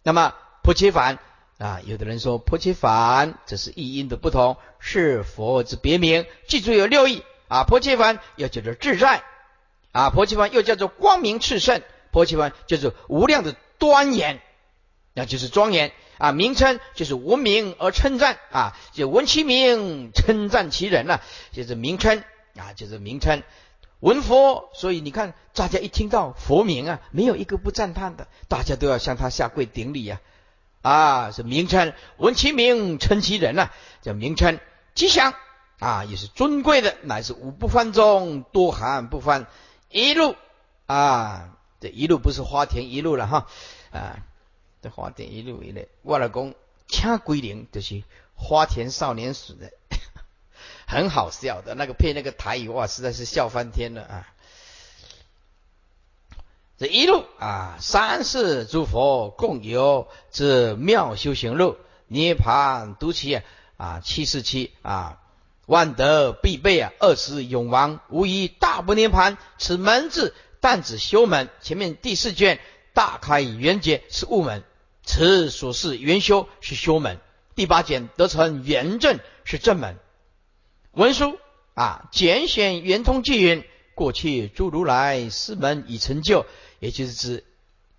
[0.04, 1.18] 那么菩提梵
[1.58, 6.24] 啊，有的人说菩提梵这是译音的不同，是佛之别名。
[6.46, 9.24] 记住有六义啊，菩提梵又叫做自在
[9.90, 14.40] 啊，菩提梵又叫做光明炽盛，菩提梵就是无量的端严，
[15.14, 16.30] 那就是庄严啊。
[16.30, 21.18] 名称就是闻名而称赞啊，就闻其名称赞其人呐，
[21.50, 22.22] 就是名称。
[22.56, 23.42] 啊，就是名称，
[24.00, 30.20] 闻佛，所以你看，大家一听到佛名啊，没有一个不赞叹的，大家都要向他下跪顶礼呀。
[30.82, 34.58] 啊，是名称，闻其名称其人呐，叫名称，
[34.94, 35.34] 吉祥
[35.78, 39.46] 啊，也是尊贵的，乃是五不翻中多含不犯
[39.90, 40.34] 一路
[40.86, 43.46] 啊，这一路不是花田一路了哈
[43.92, 44.24] 啊，
[44.80, 46.54] 这花田一路一类，外老公
[46.88, 48.02] 掐归零，就是
[48.34, 49.70] 花田少年时的。
[50.90, 54.26] 很好笑的那个配那个台语哇，实在是笑翻天了啊！
[56.78, 61.76] 这一路啊，三世诸佛共有之妙修行路，
[62.08, 63.40] 涅盘独起
[63.76, 65.20] 啊，七十七啊，
[65.66, 69.38] 万德必备啊，二十永王无疑大不涅盘。
[69.58, 72.58] 此门字但指修门，前面第四卷
[72.94, 74.64] 大开圆觉是悟门，
[75.04, 77.20] 此所示圆修是修门，
[77.54, 79.96] 第八卷得成圆正是正门。
[80.92, 81.38] 文书
[81.74, 86.46] 啊，简选圆通纪云：过去诸如来师门已成就，
[86.78, 87.44] 也就是指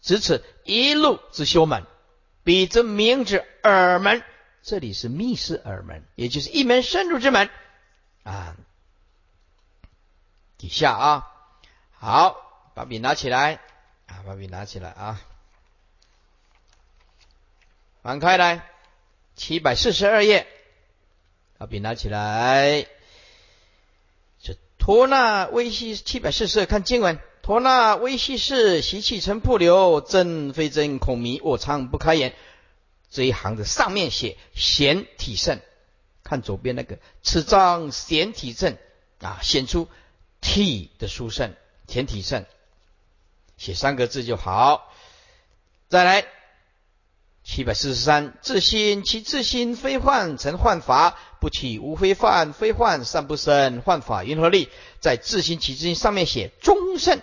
[0.01, 1.85] 指此一路之修门。
[2.43, 4.23] 彼则名之耳门，
[4.63, 7.49] 这里是密室耳门，也就是一门深入之门
[8.23, 8.57] 啊。
[10.57, 11.31] 底下啊，
[11.91, 12.35] 好，
[12.75, 13.59] 把笔拿起来
[14.07, 15.21] 啊，把笔拿起来啊，
[18.03, 18.67] 翻开来，
[19.35, 20.45] 七百四十二页。
[21.61, 22.87] 把笔拿起来，
[24.41, 32.33] 这托那微细七百四十二看经文，托那微细是习气成瀑流，真非真，恐迷，我常不开眼。
[33.11, 35.59] 这一行的上面写显体圣，
[36.23, 38.75] 看左边那个，此章显体圣
[39.19, 39.87] 啊，显出
[40.41, 41.53] 体的殊胜，
[41.87, 42.43] 显体圣，
[43.57, 44.91] 写三个字就好。
[45.89, 46.25] 再来。
[47.43, 54.69] 七百四十三，自心其自心非幻成幻法，不起无非幻，非幻善不生，幻法云何立？
[54.99, 57.19] 在自心其自心上面写中圣，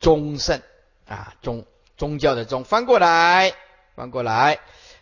[0.00, 0.60] 中圣
[1.06, 1.64] 啊，宗
[1.96, 3.54] 宗教的宗，翻过来，
[3.94, 4.58] 翻过来，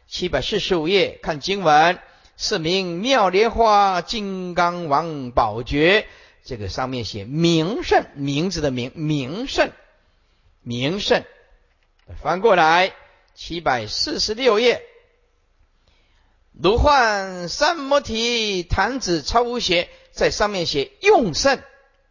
[0.06, 1.98] 七百四十五页看经文，
[2.36, 6.06] 是名妙莲花金刚王宝觉，
[6.44, 9.72] 这个上面写名圣，名字的名，名圣，
[10.62, 11.24] 名圣，
[12.22, 12.92] 翻过来。
[13.40, 14.82] 七百四十六页，
[16.60, 21.62] 如幻三摩提坛子超无邪，在上面写用圣，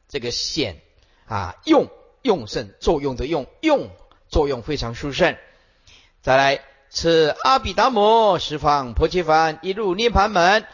[0.08, 0.82] 这个显
[1.26, 1.90] 啊用
[2.22, 3.90] 用圣作用的用用
[4.30, 5.36] 作用非常殊胜。
[6.22, 10.66] 再来，此阿毗达摩十方婆伽梵一入涅盘门，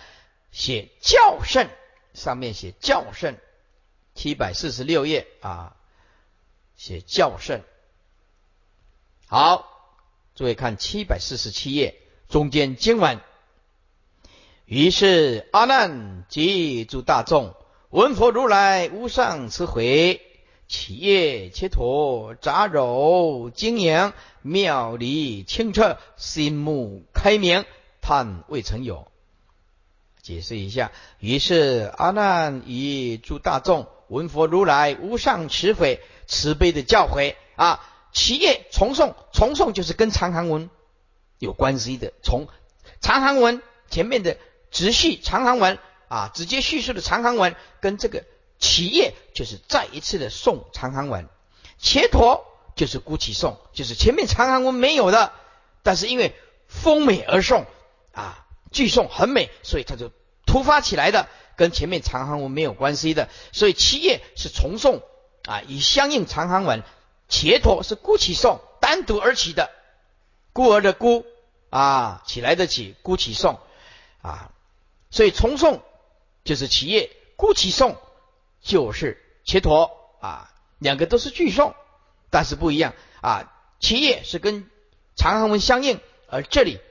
[0.52, 1.68] 写教圣，
[2.14, 3.36] 上面写教圣。
[4.14, 5.76] 七百四十六页啊，
[6.76, 7.62] 写教圣。
[9.28, 9.72] 好。
[10.36, 11.96] 诸位看七百四十七页
[12.28, 13.20] 中间经文，
[14.74, 17.54] 于是阿难及诸大众
[17.92, 20.20] 闻佛如来无上慈悲，
[20.68, 27.66] 起业切陀杂糅精营妙理清澈，心目开明，
[28.02, 29.12] 叹未曾有。
[30.24, 37.80] 解释一下，于是阿难与诸大众闻佛如来无上慈悲慈悲的教诲啊。
[38.12, 40.72] 企业重诵，重诵就是跟长行文
[41.38, 42.12] 有关系的。
[42.24, 42.48] 从
[43.02, 44.36] 长行文前面的
[44.74, 48.26] 直叙长行文啊，直接叙述的长行文，跟这个
[48.60, 51.30] 企业就是再一次的送长行文。
[51.78, 52.46] 切陀
[52.76, 55.32] 就是孤起诵，就是前面长行文没有的，
[55.84, 56.36] 但是因为
[56.68, 57.66] 丰美而诵
[58.12, 60.12] 啊，句诵很美，所以它就
[60.46, 63.30] 突发起来的，跟前面长行文没有关系的。
[63.52, 65.02] 所以企业是重诵
[65.46, 66.84] 啊，以相应长行文。
[67.30, 69.72] 切陀是孤起送，单独而起的，
[70.52, 71.26] 孤儿的孤
[71.72, 73.60] 啊，起来得起，孤起送
[74.22, 74.52] 啊，
[75.14, 75.82] 所以重诵
[76.44, 78.02] 就是企业，故起颂
[78.62, 81.76] 就是切陀啊，两个都是句诵，
[82.32, 83.54] 但是不一样啊。
[83.80, 84.68] 企业是跟
[85.16, 86.82] 长行文相应，而这里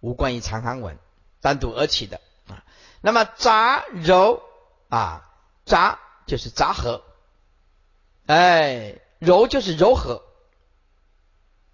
[0.00, 0.98] 无关于长行文，
[1.42, 2.64] 单独而起的啊。
[3.02, 4.42] 那么杂柔
[4.88, 5.30] 啊，
[5.66, 7.04] 杂就是杂合，
[8.24, 10.22] 哎，柔就是柔和，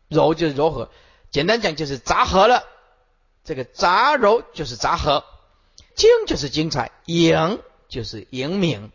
[0.08, 0.90] 柔就是柔和，
[1.30, 2.64] 简单讲就是杂合了。
[3.44, 5.24] 这个杂柔就是杂合，
[5.96, 8.92] 精就是精彩，颖就是颖明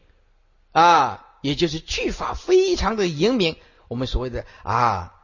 [0.72, 3.58] 啊，也就是句法非常的颖明。
[3.90, 5.18] 我们所谓的啊。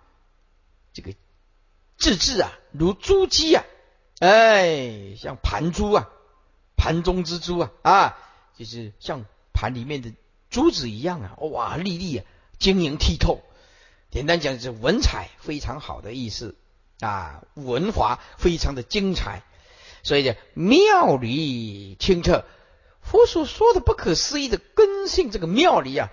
[0.94, 1.14] 这个
[2.00, 3.64] 字字啊，如珠玑啊，
[4.18, 6.10] 哎，像盘珠啊，
[6.76, 8.18] 盘中之珠啊，啊，
[8.58, 10.12] 就是像盘里面的
[10.50, 12.26] 珠子一样啊，哇，粒粒啊，
[12.58, 13.44] 晶莹剔透。
[14.10, 16.56] 简单讲，是文采非常好的意思
[17.00, 19.44] 啊，文华非常的精彩，
[20.08, 22.46] 所以叫妙理清澈。
[23.02, 26.10] 佛所说的不可思议的根性，这个妙理啊，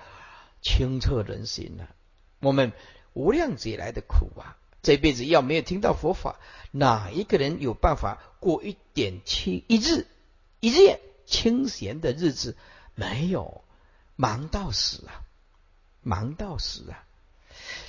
[0.61, 1.87] 清澈人心啊，
[2.41, 2.73] 我们
[3.13, 4.57] 无量劫来的苦啊。
[4.83, 6.41] 这辈子要没有听到佛法，
[6.73, 10.07] 哪一个人有办法过一点清一日
[10.59, 12.57] 一日清闲的日子？
[12.97, 13.65] 没有，
[14.17, 15.23] 忙到死啊，
[16.03, 17.07] 忙到死啊！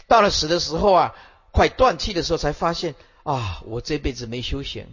[0.07, 1.15] 到了死的时候啊，
[1.51, 4.87] 快断气的时候，才发现啊，我这辈子没修行，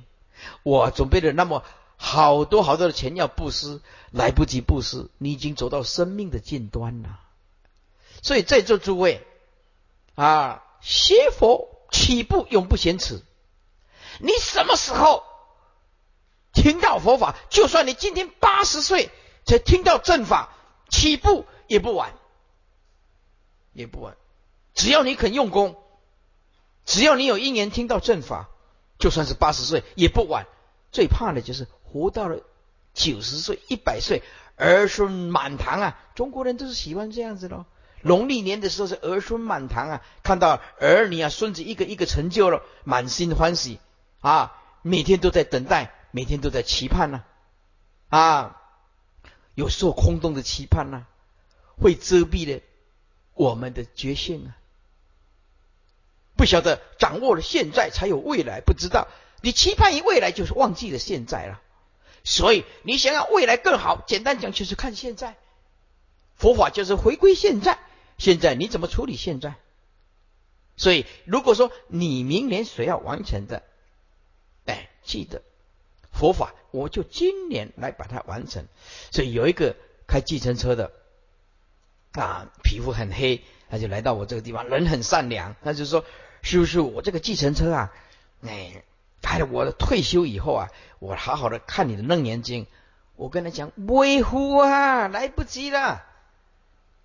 [0.63, 1.65] 我准备了那么
[1.97, 3.81] 好多好多的钱要布施，
[4.11, 7.21] 来不及布施，你已经走到生命的尽端了。
[8.23, 9.27] 所以在座诸位
[10.15, 11.71] 啊，学佛。
[11.95, 13.21] 起步永不嫌迟。
[14.19, 15.25] 你什么时候
[16.55, 17.37] 听到佛法？
[17.51, 19.11] 就算你今天八十岁
[19.45, 20.55] 才听到正法，
[20.89, 22.15] 起步也不晚，
[23.75, 24.17] 也不晚。
[24.73, 25.77] 只要你肯用功，
[26.87, 28.49] 只要你有一年听到正法，
[29.03, 30.47] 就算是八十岁也不晚。
[30.93, 32.39] 最怕的就是活到了
[32.95, 34.23] 九十岁、一百岁，
[34.57, 35.99] 儿孙满堂啊！
[36.15, 37.65] 中国人都是喜欢这样子喽。
[38.03, 43.81] 农历年的时候是儿孙满堂啊，看到儿女啊、孙子一个一个成就了，满心欢喜
[44.21, 47.25] 啊，每天都在等待，每天都在期盼呢，
[48.09, 48.61] 啊，
[49.57, 51.07] 有时候空洞的期盼呢，
[51.77, 52.61] 会遮蔽了
[53.35, 54.57] 我们的觉性啊，
[56.43, 59.07] 不晓得掌握了现在才有未来，不知道
[59.43, 61.63] 你期盼于未来就是忘记了现在了，
[62.25, 65.37] 所以你想要未来更好，简单讲就是看现在，
[66.35, 67.79] 佛法就是回归现在。
[68.19, 69.55] 现在你怎么处理现在？
[70.77, 73.63] 所以如果说你明年所要完成的，
[74.67, 75.43] 哎，记得
[76.11, 78.67] 佛法，我就今年来把它完成。
[79.13, 79.77] 所以有一个
[80.09, 80.91] 开计程车的
[82.15, 86.05] 啊，皮肤很黑，他就来到我这个地方，人很善良，他就说
[86.43, 87.93] ：“是不是，我这个计程车啊，
[88.45, 88.85] 哎，
[89.23, 90.69] 拍我的退休以后啊，
[90.99, 92.67] 我好好的看你的楞严经。”
[93.15, 96.03] 我跟他讲：“维护啊，来不及了。”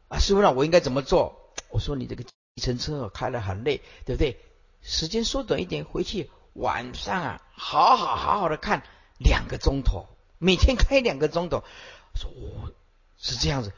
[0.10, 1.52] 啊，师傅让我应该怎么做？
[1.70, 2.32] 我说你这个计
[2.62, 4.40] 程车开得很累，对不对？
[4.82, 8.84] 时间缩短一点，回去晚上啊，好好好好的看
[9.20, 10.08] 两个钟头，
[10.40, 11.64] 每天开两个钟头。
[12.16, 12.72] 说我
[13.18, 13.74] 是这样子，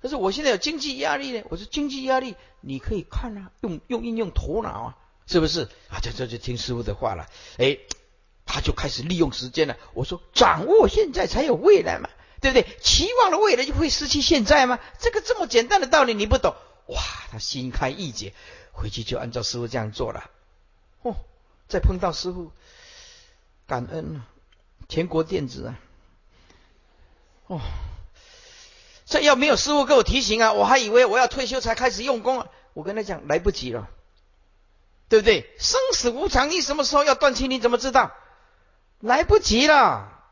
[0.00, 1.42] 可是我现在有经济压力呢。
[1.50, 4.96] 我说经济压力你可以看啊，用用应用头脑啊，
[5.26, 5.68] 是不是？
[5.88, 7.26] 啊，这这就听师傅的话了。
[7.58, 7.78] 哎，
[8.46, 9.76] 他就开始利用时间了。
[9.94, 12.08] 我说掌握现在才有未来嘛。
[12.42, 12.66] 对不对？
[12.80, 14.80] 期望了未来就会失去现在吗？
[14.98, 16.54] 这个这么简单的道理你不懂？
[16.86, 16.98] 哇，
[17.30, 18.32] 他心开意解，
[18.72, 20.30] 回去就按照师傅这样做了。
[21.02, 21.16] 哦，
[21.68, 22.50] 再碰到师傅，
[23.66, 24.26] 感恩啊，
[24.88, 25.78] 全国电子啊。
[27.48, 27.60] 哦，
[29.10, 32.46] 这要没有师傅给我提醒啊，我还以为我要退休才开始用功啊。
[32.74, 33.90] 我跟他讲，来不及了，
[35.08, 35.50] 对不对？
[35.58, 37.48] 生死无常，你什么时候要断气？
[37.48, 38.12] 你怎么知道？
[39.00, 40.22] 来不及了。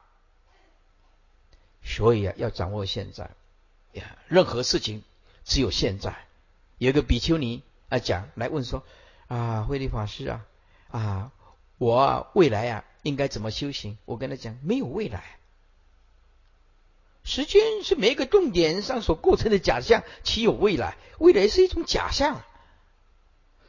[1.83, 3.31] 所以啊，要掌握现在
[3.95, 5.03] 呀，任何事情
[5.45, 6.15] 只有现在。
[6.79, 8.85] 有个比丘尼啊讲来问说
[9.27, 10.47] 啊，慧律法师啊
[10.93, 11.33] 啊，
[11.79, 13.99] 我未来啊应该怎么修行？
[14.05, 15.38] 我跟他讲，没有未来，
[17.29, 20.97] 时间是每一个重点上所构成的假象，岂有未来？
[21.19, 22.43] 未来是一种假象。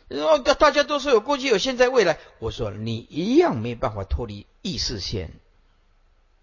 [0.08, 5.34] 然后大家都说有过去、有现在、未来，我说你一样没办法脱离意识线。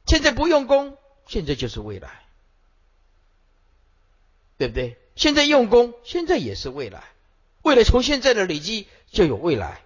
[0.07, 0.99] 现在不用功。
[1.27, 2.23] 现在就是未来，
[4.59, 4.97] 对不对？
[5.17, 7.03] 现在用功，现在也是未来。
[7.63, 9.81] 未来从现在的累积就有未来，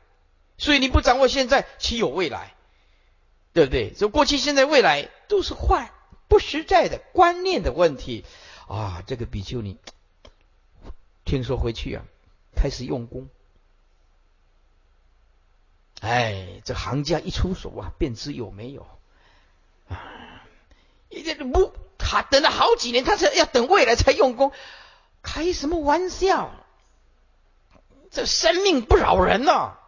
[0.58, 2.54] 所以你不掌握现在，岂有未来？
[3.54, 3.90] 对不对？
[3.96, 5.90] 这过去、现在、未来都是坏、
[6.30, 8.24] 不实在的观念的问题
[8.68, 9.02] 啊！
[9.06, 9.76] 这个比丘尼
[11.24, 12.04] 听说回去啊，
[12.54, 13.28] 开始用功。
[16.00, 18.86] 哎，这行家一出手啊，便知有没有
[19.88, 20.46] 啊。
[21.52, 24.52] 不，他等了好几年，他才要等未来才用功。
[25.22, 26.54] 开什么玩笑？
[28.12, 29.78] 这生命不饶人呐！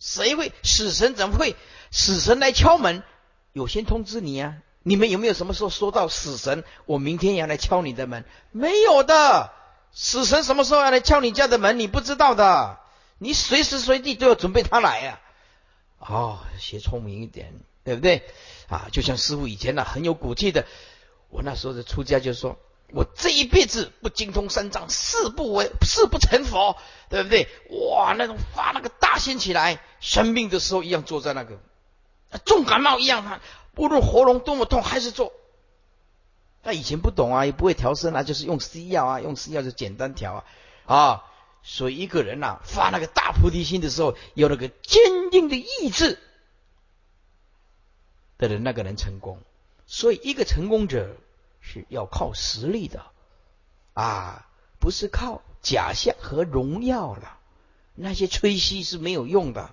[0.00, 1.54] 谁会死神怎么会
[1.92, 3.04] 死神来敲门？
[3.52, 4.56] 有先通知你啊？
[4.84, 6.62] 你们有没有什么时候说到死神？
[6.86, 8.24] 我明天要来敲你的门？
[8.52, 9.50] 没有的。
[9.92, 11.80] 死神什么时候要来敲你家的门？
[11.80, 12.78] 你不知道的。
[13.18, 15.20] 你随时随地都要准备他来呀。
[15.98, 18.22] 哦，学聪明一点，对不对？
[18.68, 20.66] 啊，就像师傅以前呢，很有骨气的。
[21.30, 22.56] 我那时候的出家就说。
[22.90, 26.76] 我这一辈子不精通三藏，誓不为誓不成佛，
[27.08, 27.48] 对不对？
[27.70, 31.58] 哇，那种发那个大心起来，生病的时候一样坐在那个，
[32.38, 33.40] 重感冒一样，他
[33.76, 35.32] 无论喉咙多么痛还是做。
[36.62, 40.44] 他以前不懂啊，也不会调声啊，就是用西药啊，用西药就简单调啊
[40.86, 41.24] 啊。
[41.62, 46.18] 所以一个人呐，发那个大菩提心的时候，有那个坚定的意志
[48.38, 49.38] 的人，那个人成功。
[49.86, 51.16] 所以一个成功者。
[51.66, 53.06] 是要靠实力的
[53.94, 54.46] 啊，
[54.78, 57.38] 不是靠假象和荣耀了。
[57.94, 59.70] 那些吹嘘是没有用的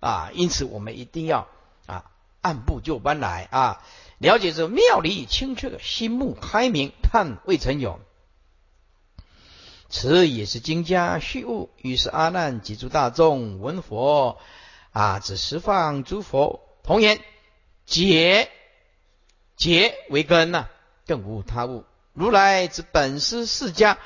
[0.00, 0.30] 啊。
[0.34, 1.46] 因此，我们一定要
[1.86, 2.04] 啊，
[2.40, 3.82] 按部就班来啊，
[4.18, 8.00] 了解这妙理清澈，心目开明，叹未曾有。
[9.88, 11.70] 此也是经家虚物。
[11.76, 14.38] 于是阿难及诸大众闻佛
[14.92, 17.20] 啊，只十方诸佛同言：
[17.86, 18.50] 解
[19.56, 20.68] 解为根呐。
[21.06, 23.96] 更无他物，如来之本师释迦，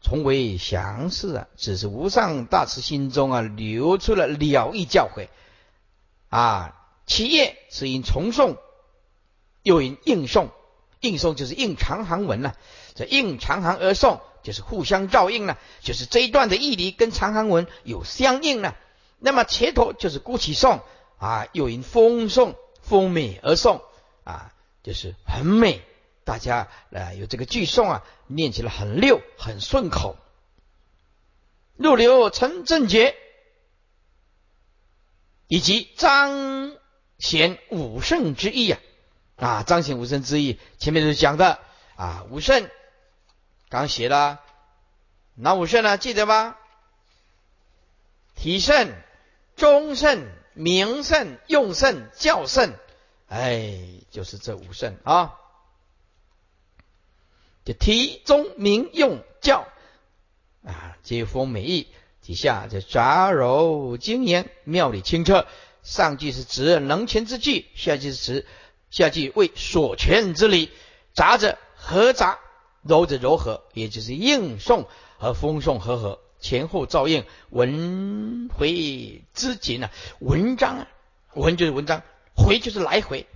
[0.00, 5.28] 从为详示啊，只是无上大慈心中啊，流出了了义教诲
[6.28, 6.76] 啊。
[7.06, 8.56] 其业是因重诵，
[9.62, 10.48] 又因应诵，
[11.00, 12.56] 应诵就是应长行文了。
[12.94, 18.76] 这应长行而诵，就是互相照应了，就是这一段的义理跟长行文有相应了。
[19.18, 20.80] 那么前头就是孤起诵
[21.18, 23.80] 啊，又因风诵风美而诵
[24.24, 25.82] 啊，就是很美。
[26.30, 30.16] 大家呃有这个句诵啊，念起来很溜，很顺口。
[31.74, 33.16] 入流成正觉，
[35.48, 36.76] 以及彰
[37.18, 38.80] 显武圣之意啊
[39.34, 40.60] 啊，彰显武圣之意。
[40.78, 41.58] 前面就讲的
[41.96, 42.70] 啊，武圣
[43.68, 44.40] 刚写了
[45.34, 45.98] 哪武圣呢？
[45.98, 46.56] 记得吧？
[48.36, 48.92] 体圣、
[49.56, 52.72] 中圣、名圣、用圣、教圣，
[53.26, 53.80] 哎，
[54.12, 55.36] 就是这五圣啊。
[57.64, 59.66] 就题中名用教
[60.64, 61.86] 啊，皆丰美意。
[62.22, 65.46] 底下这杂糅精严，妙理清澈。
[65.82, 68.46] 上句是指能全之句，下句是指
[68.90, 70.70] 下句为所全之理。
[71.14, 72.38] 杂者合杂，
[72.82, 74.86] 柔者柔和，也就是应诵
[75.18, 79.90] 和风诵和合，前后照应，文回之紧啊。
[80.20, 80.88] 文章啊，
[81.34, 82.02] 文就是文章，
[82.36, 83.26] 回就是来回。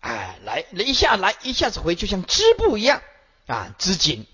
[0.00, 3.02] 哎，来一下来一下子回，就像织布一样
[3.46, 4.26] 啊，织锦。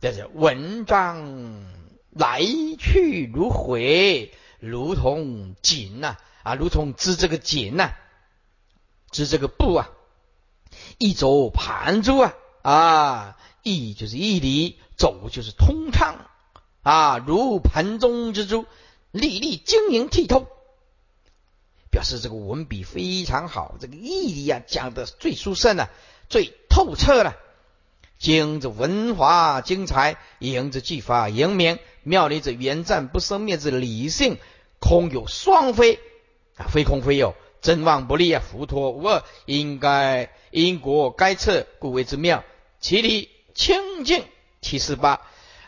[0.00, 1.64] 这是文章
[2.10, 2.40] 来
[2.78, 7.92] 去如回，如同锦呐啊，如同织这个锦呐，
[9.10, 9.90] 织这个布啊，
[10.98, 16.26] 一走盘珠啊啊，一就是一里，走就是通畅
[16.82, 18.66] 啊，如盘中之珠，
[19.10, 20.46] 粒粒晶莹剔透。
[21.98, 25.90] 表示这个文笔非常好，这个义理啊讲的最殊胜了，
[26.28, 27.34] 最透彻了。
[28.20, 34.38] 经着文华精彩，迎着技法扬明，妙理者原战不生灭之理性，
[34.78, 35.98] 空有双非
[36.56, 42.44] 啊，非空非有，真妄不立啊，浮脱无二，应该因果该测，故为之妙。
[42.78, 44.24] 其理清净，
[44.60, 45.20] 七十八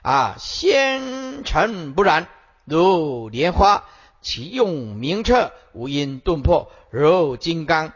[0.02, 2.28] 啊，纤尘不染，
[2.66, 3.84] 如莲花。
[4.22, 7.92] 其用明彻，无因顿破，如金刚。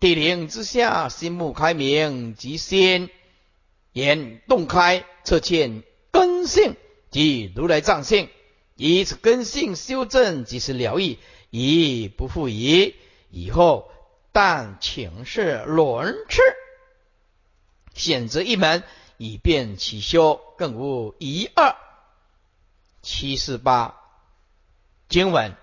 [0.00, 3.10] 地灵之下，心目开明，即先
[3.92, 5.82] 眼洞开，测见
[6.12, 6.76] 根性，
[7.10, 8.28] 即如来藏性。
[8.76, 11.18] 以此根性修正，即是了义，
[11.50, 12.94] 亦不复疑。
[13.30, 13.90] 以后
[14.30, 16.42] 但请示轮次，
[17.94, 18.84] 选择一门，
[19.16, 21.74] 以便其修，更无一二。
[23.02, 23.97] 七四八。
[25.08, 25.54] 经文：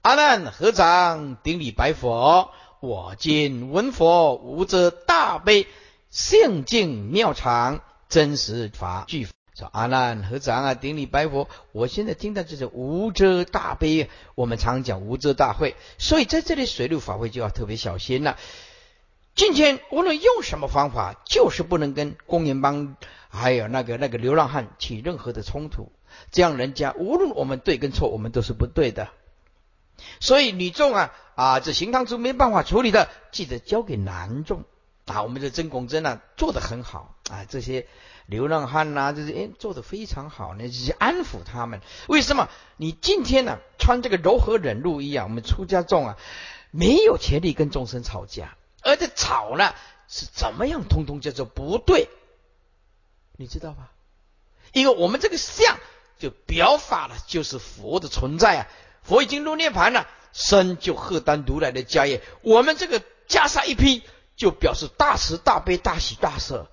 [0.00, 2.48] 阿难合掌顶礼白佛，
[2.80, 5.66] 我今闻佛无遮大悲，
[6.08, 9.28] 性净妙常，真实法具。
[9.54, 11.50] 说阿难合掌啊，顶礼白佛。
[11.72, 18.38] 我现在听到这是无遮大悲，我们常讲无遮大会，所以在这里水陆法会就要特别小心了。
[19.34, 22.96] 今天无论用什么方法，就是不能跟公园帮
[23.28, 25.92] 还有那个那个流浪汉起任何的冲突。
[26.30, 29.08] 这样人家无论我们对跟错，我们都是不对的。
[30.20, 34.64] 所以女众啊啊，这行当中没办法处理的，记得交给男众
[35.06, 35.22] 啊。
[35.22, 37.86] 我们的真公真啊做得很好啊，这些
[38.26, 41.80] 流浪汉呐，这些哎做的非常好呢，就是安抚他们。
[42.08, 42.48] 为什么？
[42.76, 46.18] 你今天呢穿这个柔和忍辱衣啊，我们出家众啊
[46.72, 49.72] 没有权利跟众生吵架，而且吵呢
[50.08, 52.08] 是怎么样，通通叫做不对，
[53.36, 53.92] 你知道吧？
[54.72, 55.78] 因为我们这个相
[56.18, 58.66] 就表法了，就是佛的存在啊。
[59.02, 62.22] 佛已经入涅盘了，身就荷担如来的家业。
[62.42, 64.02] 我们这个袈裟一披，
[64.36, 66.70] 就表示大慈大悲、大喜大舍。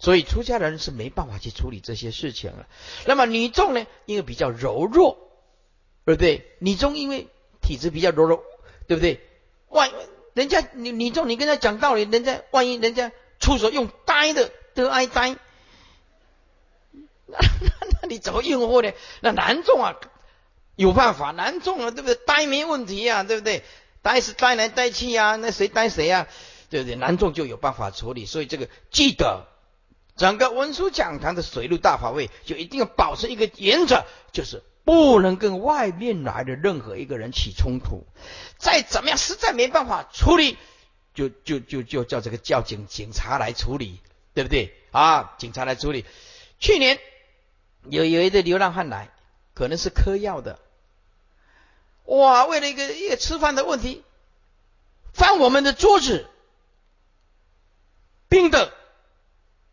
[0.00, 2.68] 所以出家人是没办法去处理这些事情了。
[3.04, 5.18] 那么女众呢，因为比较柔弱，
[6.04, 6.56] 对不对？
[6.60, 7.26] 女众因为
[7.60, 8.44] 体质比较柔弱，
[8.86, 9.20] 对不对？
[9.68, 9.90] 万
[10.34, 13.10] 人家女女众，你跟他讲道理，人家万一人家
[13.40, 15.36] 出手用呆的得挨呆，
[17.26, 18.92] 那那你怎么应付呢？
[19.20, 19.96] 那男众啊，
[20.76, 22.14] 有办法，男众啊，对不对？
[22.14, 23.62] 呆没问题啊，对不对？
[24.02, 26.26] 呆是呆来呆去啊，那谁呆谁啊？
[26.70, 26.96] 对不对？
[26.96, 28.26] 男众就有办法处理。
[28.26, 29.46] 所以这个记得。
[30.16, 38.04] 整个文殊讲堂的水陆大法位，就一定要保持一个原则，就是不能跟外面来的任何一个人起冲突。
[38.56, 40.58] 再怎么样，实在没办法处理，
[41.14, 44.00] 就就就就叫这个叫警警察来处理，
[44.34, 44.74] 对不对？
[44.90, 46.04] 啊，警察来处理。
[46.58, 46.98] 去年
[47.90, 49.10] 有有一个流浪汉来，
[49.54, 50.58] 可能是嗑药的，
[52.04, 54.04] 哇，为了一个一个吃饭的问题，
[55.12, 56.26] 翻我们的桌子，
[58.28, 58.72] 冰的。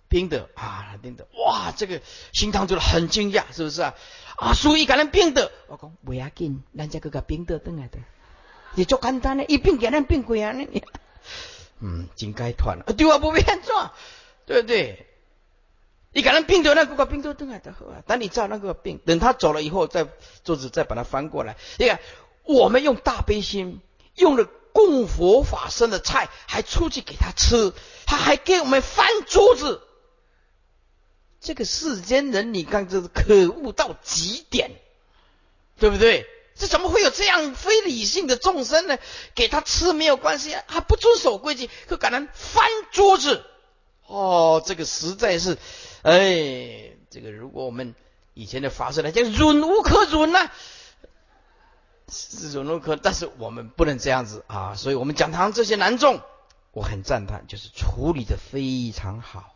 [0.08, 1.74] 冰的啊，冰的哇！
[1.76, 2.00] 这个
[2.32, 3.96] 心汤就很惊讶，是不是啊？
[4.38, 7.98] 啊，所以给人冰的，我讲不要紧，人家哥哥冰的等来的，
[8.76, 10.54] 也就简单的，一冰给人冰过啊！
[11.80, 13.92] 嗯，真该团了，对啊，不变做，
[14.46, 15.06] 对不对？
[16.16, 20.08] 你给人冰的那哥哥冰的等来的好啊，等你照那个病，等他走了以后，再
[20.46, 21.58] 桌子再把它翻过来。
[21.78, 22.00] 你看，
[22.44, 23.82] 我们用大悲心，
[24.16, 27.74] 用了供佛法身的菜，还出去给他吃，
[28.06, 29.82] 他还给我们翻桌子。
[31.42, 34.72] 这个世间人，你看这是可恶到极点，
[35.78, 36.26] 对不对？
[36.56, 38.98] 这怎么会有这样非理性的众生呢？
[39.36, 43.44] 给他吃没有关系，还不遵守规矩，可敢人翻桌子？
[44.08, 45.58] 哦，这个实在是，
[46.06, 47.96] 哎，这个如果我们
[48.36, 50.52] 以前的法师来讲，忍无可忍呐，
[52.08, 56.22] 是忍无可，但是我们不能这样子啊，所以我们讲堂这些男众，
[56.74, 59.56] 我很赞叹，就是处理的非常好。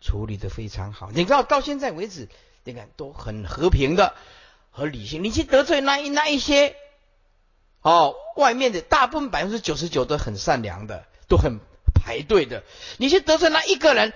[0.00, 2.28] 处理的非常好，你知道到现在为止，
[2.64, 4.14] 你看都很和平的
[4.72, 5.22] 和理性。
[5.22, 6.74] 你去得罪那一那一些
[7.82, 11.60] 哦，外面的大部分百分之九十九都很善良的，都很
[11.94, 12.64] 排队的。
[12.96, 14.12] 你去得罪那一个人，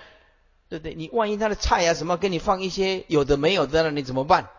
[0.69, 0.95] 对不对？
[0.95, 4.49] 你万一他的菜啊什么给你放一些有的没有的了，你怎么办？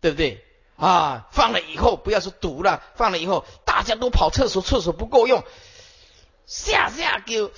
[0.00, 0.44] 对不对？
[0.76, 5.44] 啊，放了以后不要说堵了，放了以后大家都跑厕所，厕所不够用，
[6.46, 7.50] 下下给。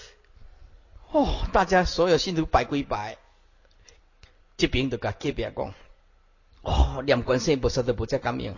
[1.12, 3.16] 哦，大家所有信徒摆归摆，
[4.59, 5.72] 这边都跟隔壁讲，
[6.62, 8.55] 哦，两观世音菩萨都不再感应，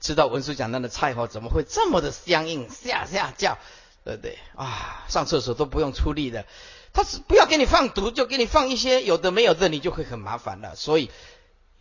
[0.00, 3.58] 知道文殊讲那的菜哈怎么会这么的相应，下下叫，
[4.04, 5.04] 对不对啊？
[5.08, 6.46] 上厕所都不用出力的，
[6.94, 10.76] 他是不要给你放毒，就给你放一些有的没有的，你就会很麻烦了。
[10.76, 11.10] 所以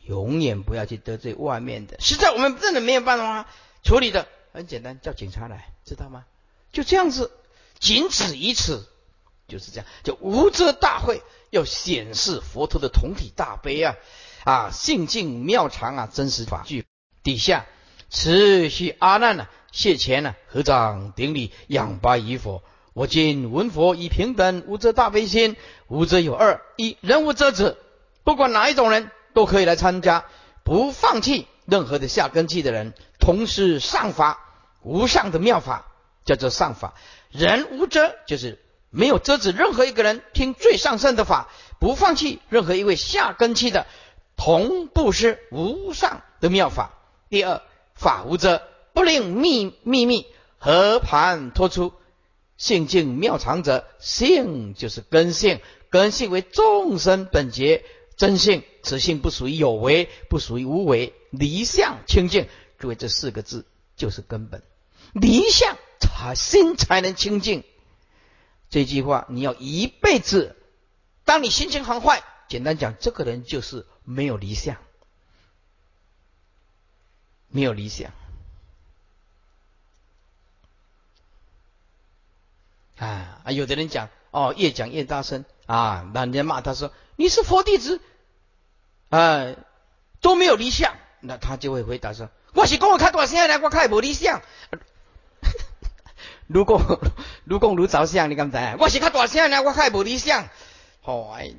[0.06, 1.98] 永远不要去得罪外面的。
[2.00, 3.48] 实在我们真的没有办法
[3.84, 6.26] 处理的，很简单，叫警察来，知道吗？
[6.72, 7.32] 就这样子。
[7.80, 8.88] 仅此于此，
[9.48, 9.86] 就是这样。
[10.04, 13.96] 就无遮大会要显示佛陀的同体大悲啊
[14.46, 16.86] 啊，性净妙常啊，真实法具
[17.22, 17.66] 底下，
[18.10, 22.64] 持续阿难呢，谢前呢，合掌顶礼，仰拜于佛。
[22.94, 25.56] 我今闻佛以平等无遮大悲心，
[25.88, 27.76] 无遮有二：一人无遮止，
[28.24, 30.26] 不管哪一种人都可以来参加，
[30.64, 34.40] 不放弃任何的下根器的人，同时上法
[34.84, 35.88] 无上的妙法，
[36.24, 36.94] 叫做上法。
[37.32, 38.60] 人无遮，就是
[38.92, 43.88] 没有遮止任何一个人听最上圣的法，不放弃任何一位下根器的
[44.38, 46.92] 同布施无上的妙法。
[47.28, 47.64] 第二，
[47.96, 48.62] 法无遮，
[48.94, 50.28] 不令秘秘密
[50.60, 51.92] 和盘托出
[52.58, 57.84] 性净妙常者，性就是根性，根性为众生本觉
[58.16, 62.48] 真性，此性不属于有为，不属于无为，离相清净。
[62.78, 64.64] 诸位，这四个字就是根本，
[65.14, 65.78] 离相。
[66.00, 67.64] 他心才能清净。
[68.70, 70.56] 这句话你要一辈子。
[71.26, 74.78] 当你心情很坏，简单讲，这个人就是没有理想，
[77.48, 78.12] 没有理想
[82.98, 83.52] 啊啊！
[83.52, 88.02] 有的人讲哦，越讲越大声啊，那人家骂他说你是佛弟子
[89.10, 89.56] 啊，
[90.22, 93.60] 都没有理想，那他就会回答说：我是讲我看多少声呢？
[93.64, 94.42] 我看无理想。
[96.48, 97.00] 如果
[97.46, 98.58] 如果如着想，你敢知？
[98.80, 100.50] 我是较大声呢，我较无理想。
[101.04, 101.54] 哦，哎，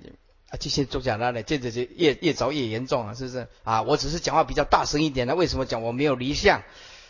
[0.50, 3.48] 啊，这些作假的呢，这这这越越着越严重啊，是不是？
[3.64, 6.62] 啊，我只是讲话比较大声一点呢，为什么讲我没有离相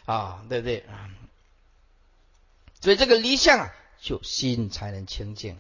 [0.07, 0.43] 啊？
[0.49, 0.85] 对不对？
[2.81, 3.73] 所以这个离相啊，
[4.05, 5.57] 就心才能清净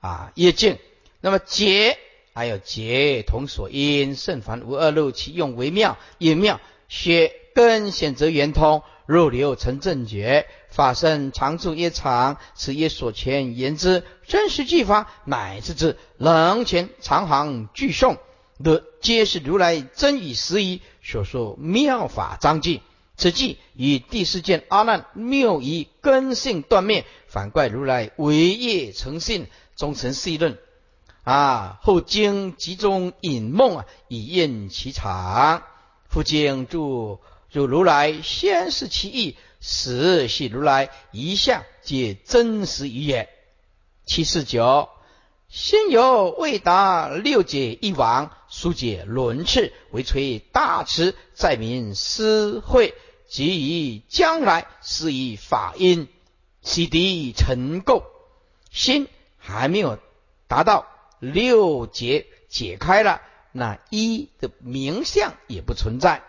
[0.00, 0.78] 啊，业净。
[1.20, 1.98] 那么解
[2.32, 6.60] 还有解同所因，甚凡无二路，其用为妙也妙。
[6.88, 18.18] 血根显则圆通，肉流成正觉，法身常住业常，此业所前言之真实具法，乃至之能前长行具颂，
[18.62, 22.80] 的皆是如来真与实义所说妙法章句。
[23.16, 29.46] 此句与第四卷阿难谬以根性断灭，反怪如来唯业成性，
[29.76, 30.58] 终成细论。
[31.22, 31.78] 啊！
[31.80, 35.62] 后经集中引梦啊，以验其长。
[36.10, 37.18] 复经注
[37.50, 43.30] 如如来先是其意，实系如来一向皆真实语也。
[44.04, 44.90] 七四九，
[45.48, 52.92] 先有未达六解一王，疏解轮次，为垂大慈，在民施惠，
[53.34, 56.06] 即以将来是以法因，
[56.62, 58.04] 洗涤尘垢。
[58.70, 59.08] 心
[59.38, 59.98] 还没有
[60.46, 60.86] 达到。
[61.18, 63.20] 六结解开了，
[63.50, 66.22] 那一的名相也不存在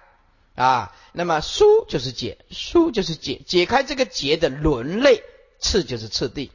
[0.55, 0.95] 啊。
[1.11, 5.21] 那么疏就是解，疏就是解，解开这个结的轮类，
[5.59, 6.51] 次就是次第。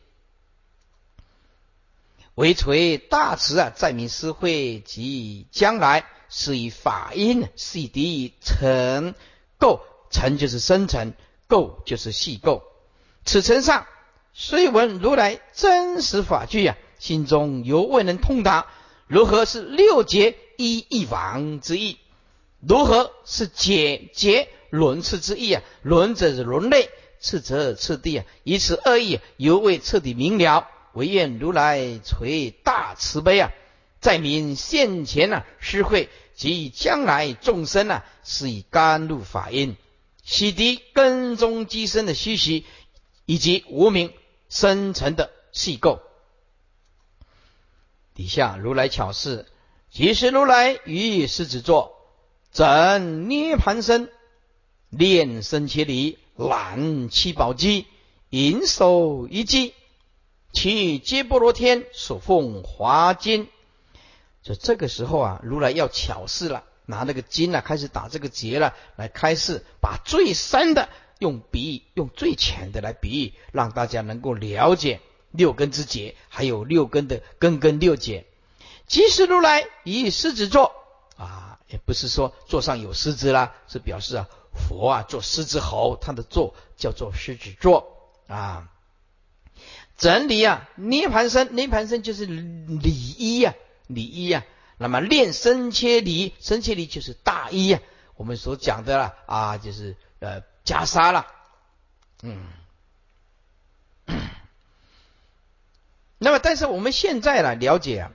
[2.35, 9.15] 为垂大慈啊，在明思会及将来是以法音是以成
[9.61, 9.79] 垢，
[10.11, 11.15] 成就是生成，
[11.49, 12.63] 垢就是细垢。
[13.25, 13.87] 此层上
[14.33, 16.77] 虽闻如来真实法句啊。
[16.99, 18.67] 心中犹未能通达，
[19.07, 21.97] 如何是六劫一一王之意？
[22.61, 25.63] 如何是解结轮次之意啊？
[25.81, 28.27] 轮者是轮类，次者次第啊。
[28.45, 33.51] 以此二意犹未彻底明了，唯愿如来垂大慈悲啊，
[34.03, 39.75] 在明现前呢施惠及将来众生呢，是以甘露法印，
[40.31, 42.65] 洗涤根中机身的虚习，
[43.27, 44.13] 以及无名
[44.49, 45.99] 生成的细垢。
[48.15, 49.49] 底下如来巧示，
[49.91, 51.97] 即是如来于狮子座，
[52.53, 54.09] 整涅盘身，
[54.89, 57.89] 炼身切离，揽七宝机，
[58.29, 59.75] 银手一击，
[60.53, 63.49] 其皆波罗天所奉华金。
[64.45, 75.01] 就这个时候啊，如来要巧示了，拿那个金啊，开始打这个结了，来开示，把最深的用比喻，用最浅的来比喻，让大家能够了解。
[75.33, 78.27] 六根之结，还有六根的根根六结。
[78.89, 80.73] 即使如来以狮子座
[81.17, 88.69] 啊，也不是说座上有狮子啦，是表示啊佛啊做狮子猴，他的座叫做狮子座啊。
[89.97, 93.55] 整理啊涅盘身，涅盘身就是礼衣啊，
[93.87, 94.45] 礼衣啊。
[94.83, 97.83] 那么练身切离，身切离就是大衣啊。
[98.17, 101.27] 我们所讲的啦啊，就是呃袈裟了，
[102.23, 102.47] 嗯。
[106.17, 108.13] 那么，但是我们现在呢，了解啊，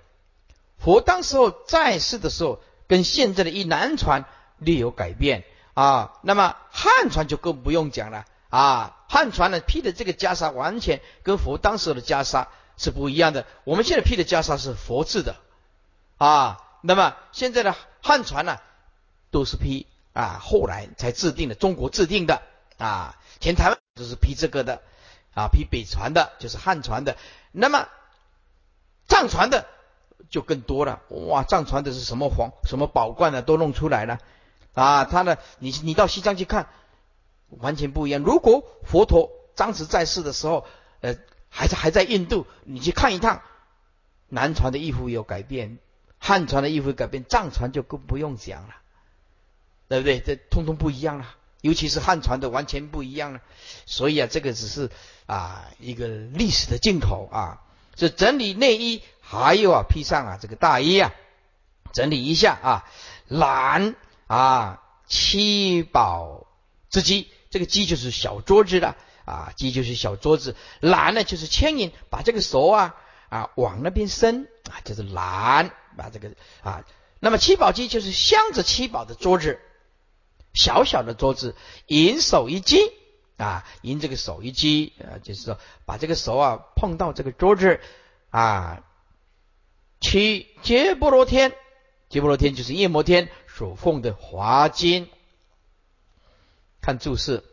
[0.79, 4.25] 佛当时候在世的时候，跟现在的一南传
[4.57, 5.43] 略有改变
[5.75, 6.13] 啊。
[6.23, 9.05] 那么汉传就更不用讲了啊。
[9.07, 13.45] 汉传呢披的这个袈裟，完全跟佛当时的袈裟是不一样的。
[13.65, 15.35] 我们现在披的袈裟是佛制的
[16.17, 16.61] 啊。
[16.81, 18.57] 那么现在的汉传呢，
[19.31, 22.41] 都是批啊，后来才制定的，中国制定的
[22.77, 23.15] 啊。
[23.39, 24.81] 前台湾都是批这个的
[25.33, 27.17] 啊，批北传的，就是汉传的。
[27.51, 27.87] 那么
[29.07, 29.67] 藏传的
[30.29, 31.43] 就更多了，哇！
[31.43, 33.41] 藏传的是什么皇什么宝冠呢？
[33.41, 34.19] 都弄出来了
[34.73, 35.05] 啊！
[35.05, 36.67] 他呢，你你到西藏去看，
[37.49, 38.21] 完全不一样。
[38.21, 40.65] 如果佛陀当时在世的时候，
[41.01, 41.15] 呃，
[41.49, 43.41] 还是还在印度，你去看一趟，
[44.27, 45.77] 南传的衣服有改变，
[46.25, 48.75] 汉传的衣服改变，藏传就更不用讲了，
[49.87, 50.19] 对不对？
[50.19, 53.41] 这通通不一样了，尤其是汉传的完全不一样了。
[53.85, 54.89] 所以啊，这个只是。
[55.27, 57.63] 啊，一个历史的镜头啊，
[57.95, 61.11] 这整理内衣，还有啊披上啊这个大衣啊，
[61.93, 62.85] 整理一下啊，
[63.27, 63.95] 揽
[64.27, 66.45] 啊七宝
[66.91, 68.95] 之机，这个机就是小桌子的
[69.25, 72.95] 啊，机就是小桌子，揽呢就是牵引，把这个手啊
[73.29, 74.47] 啊往那边伸。
[74.69, 76.31] 啊，就是揽，把这个
[76.61, 76.85] 啊，
[77.19, 79.59] 那么七宝机就是镶着七宝的桌子，
[80.53, 81.55] 小小的桌子，
[81.87, 82.77] 银手一击。
[83.37, 87.81] 啊，银这个手一击，啊，就是说把这个手啊碰到这个桌子
[88.29, 88.81] 啊，
[89.99, 91.53] 去结波罗天，
[92.07, 95.09] 结波罗天就是夜摩天所奉的华金。
[96.79, 97.43] 看注释，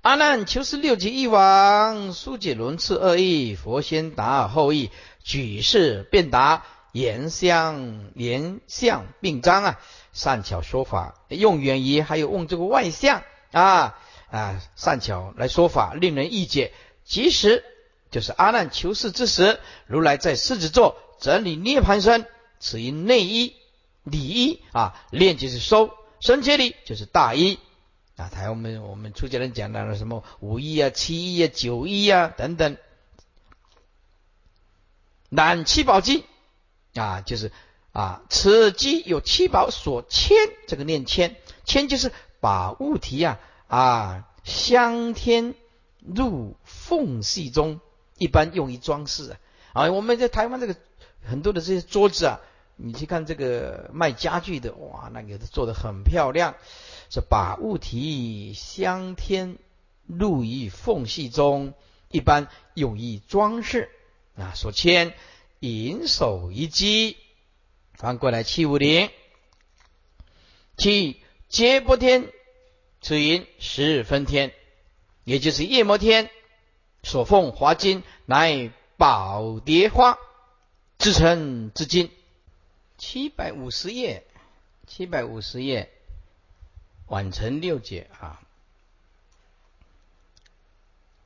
[0.00, 4.90] 阿难求是六级一王，疏解轮次二意，佛先答后义，
[5.22, 6.66] 举世便达，
[6.96, 9.80] 言相言相并张啊，
[10.14, 13.22] 善巧说法，用远疑，还有用这个外相
[13.52, 13.98] 啊
[14.30, 16.72] 啊，善巧来说法，令人易解。
[17.04, 17.62] 即使
[18.10, 22.26] 就是阿难求是之时，如来在狮子座整理涅盘身，
[22.58, 23.54] 此因内衣
[24.02, 25.90] 里衣啊，练就是收，
[26.20, 27.58] 身接里就是大衣
[28.16, 28.30] 啊。
[28.30, 32.78] 台我们我们出家人讲到了什么五衣啊、七衣啊、九衣啊等等，
[35.28, 36.24] 南七宝经
[36.98, 37.52] 啊，就是
[37.92, 40.36] 啊，此机有七宝所牵，
[40.66, 43.38] 这个念牵，牵就是把物体呀
[43.68, 45.54] 啊镶添
[46.00, 47.80] 入缝隙中。
[48.18, 49.36] 一般用于装饰
[49.74, 50.74] 啊，我们在台湾这个
[51.22, 52.40] 很多的这些桌子啊，
[52.76, 56.54] 你去看这个卖家具的，哇，那个做的很漂亮，
[57.10, 59.58] 是把物体镶添
[60.06, 61.74] 入于缝隙中，
[62.08, 63.90] 一般用于装饰
[64.34, 64.52] 啊。
[64.54, 65.12] 所牵
[65.66, 67.16] 银手一击，
[67.94, 69.10] 翻过来七五零，
[70.76, 72.32] 七接波天，
[73.00, 74.52] 此银十分天，
[75.24, 76.30] 也就是夜摩天。
[77.02, 80.18] 所奉华金乃宝蝶花
[80.98, 82.10] 制成之金，
[82.98, 84.24] 七百五十页，
[84.86, 85.90] 七百五十页，
[87.06, 88.10] 晚成六节。
[88.18, 88.42] 啊。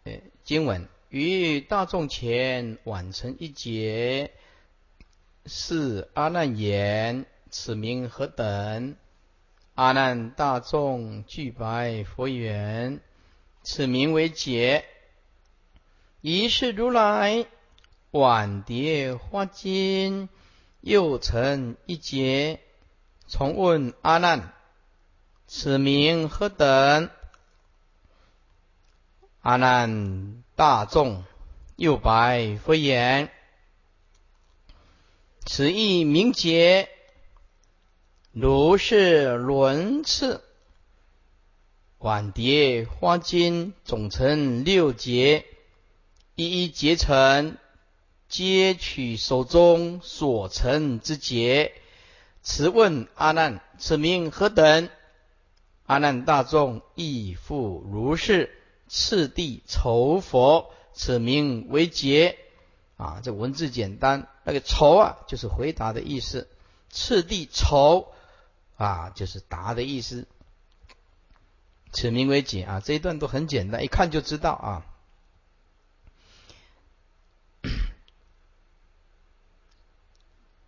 [0.04, 0.12] 呃，
[0.44, 0.86] 经文。
[1.10, 4.30] 于大众前晚成一节，
[5.44, 8.94] 是阿难言：此名何等？
[9.74, 13.00] 阿难大众俱白佛言：
[13.64, 14.84] 此名为解。
[16.20, 17.44] 一是如来
[18.12, 20.28] 晚蝶花金，
[20.80, 22.60] 又成一劫。
[23.26, 24.52] 重问阿难：
[25.48, 27.10] 此名何等？
[29.40, 31.24] 阿难大众
[31.76, 33.30] 又白佛言：
[35.46, 36.90] 此意名劫，
[38.32, 40.44] 如是轮次。
[41.96, 45.46] 晚蝶花金总成六劫。
[46.34, 47.56] 一一结成，
[48.28, 51.72] 皆取手中所成之节。
[52.42, 54.90] 此问阿难：此名何等？
[55.86, 58.59] 阿难大众亦复如是。
[58.90, 62.36] 次第筹佛，此名为结。
[62.96, 64.26] 啊，这文字简单。
[64.42, 66.48] 那个筹啊，就是回答的意思。
[66.90, 68.12] 次第筹
[68.76, 70.26] 啊，就是答的意思。
[71.92, 74.86] 此名为解啊，这一段都很简单，一看就知道啊。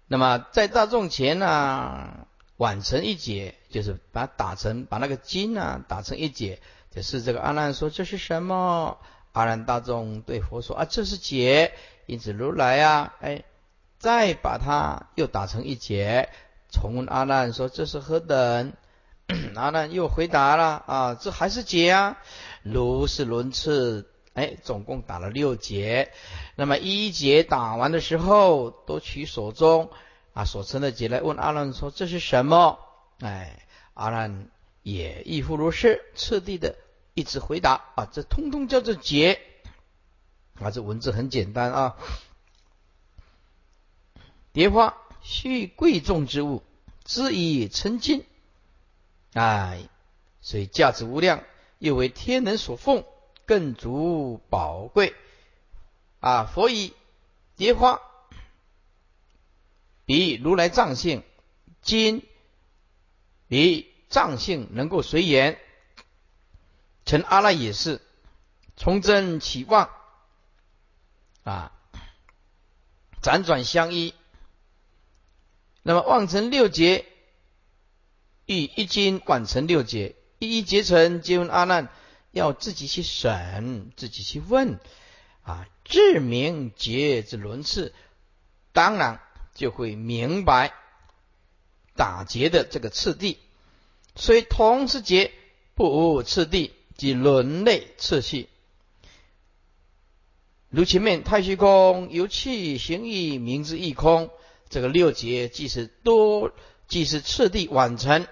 [0.06, 6.60] 那么在大众前呢，晚成一解，就是把打成把那个金呢打成一解，
[6.94, 8.98] 就是这个阿难说这是什么？
[9.32, 11.72] 阿难大众对佛说啊，这是解。
[12.04, 13.44] 因此如来啊，哎，
[13.98, 16.28] 再把它又打成一解，
[16.70, 18.74] 重问阿难说这是何等？
[19.56, 22.18] 阿难又回答了啊，这还是解啊。
[22.62, 26.12] 如是轮次，哎，总共打了六节。
[26.56, 29.90] 那么一节打完的时候，都取手中
[30.34, 32.78] 啊所成的结来问阿难说：“这是什么？”
[33.22, 33.64] 哎，
[33.94, 34.48] 阿难
[34.82, 36.74] 也亦复如是，次第的
[37.14, 39.40] 一直回答啊，这通通叫做结
[40.60, 40.70] 啊。
[40.70, 41.96] 这文字很简单啊。
[44.52, 46.62] 蝶花须贵重之物，
[47.04, 48.24] 之以成金，
[49.32, 49.88] 哎，
[50.40, 51.42] 所以价值无量，
[51.78, 53.04] 又为天人所奉，
[53.46, 55.14] 更足宝贵。
[56.20, 56.92] 啊，佛以
[57.56, 58.00] 蝶花
[60.04, 61.22] 比如来藏性，
[61.80, 62.26] 金
[63.48, 65.58] 比藏性能够随缘，
[67.12, 68.00] 成阿赖也是
[68.74, 69.90] 从真起望
[71.44, 71.70] 啊，
[73.20, 74.14] 辗转相依。
[75.82, 77.04] 那么望成六劫，
[78.46, 81.90] 欲一经贯成六劫，一一结成，皆问阿难，
[82.30, 84.80] 要自己去审，自己去问。
[85.42, 87.92] 啊，自明劫之轮次，
[88.72, 89.20] 当然
[89.54, 90.72] 就会明白
[91.94, 93.38] 打劫的这个次第。
[94.16, 95.30] 所以同时劫
[95.74, 98.48] 不无次第即轮类次序。
[100.68, 104.30] 如前面太虚空由气行意名之一空，
[104.68, 106.52] 这个六节即是多，
[106.86, 108.28] 即是次第完成，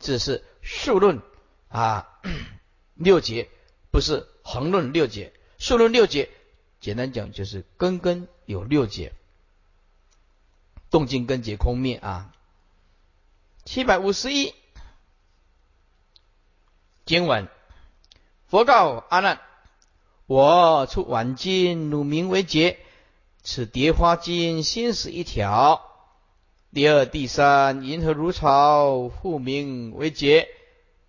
[0.00, 1.22] 这是数论
[1.68, 2.08] 啊。
[2.98, 3.48] 六节
[3.92, 6.28] 不是横论六节，数论六节。
[6.80, 9.12] 简单讲就是根根有六节，
[10.90, 12.34] 动静根结空灭啊。
[13.64, 14.56] 七百五十一
[17.06, 17.48] 经文，
[18.50, 19.40] 佛告阿难：
[20.26, 22.78] 我出晚经汝名为劫，
[23.42, 25.82] 此蝶花经先是一条。
[26.72, 30.48] 第二、第三，银河如潮，复名为劫。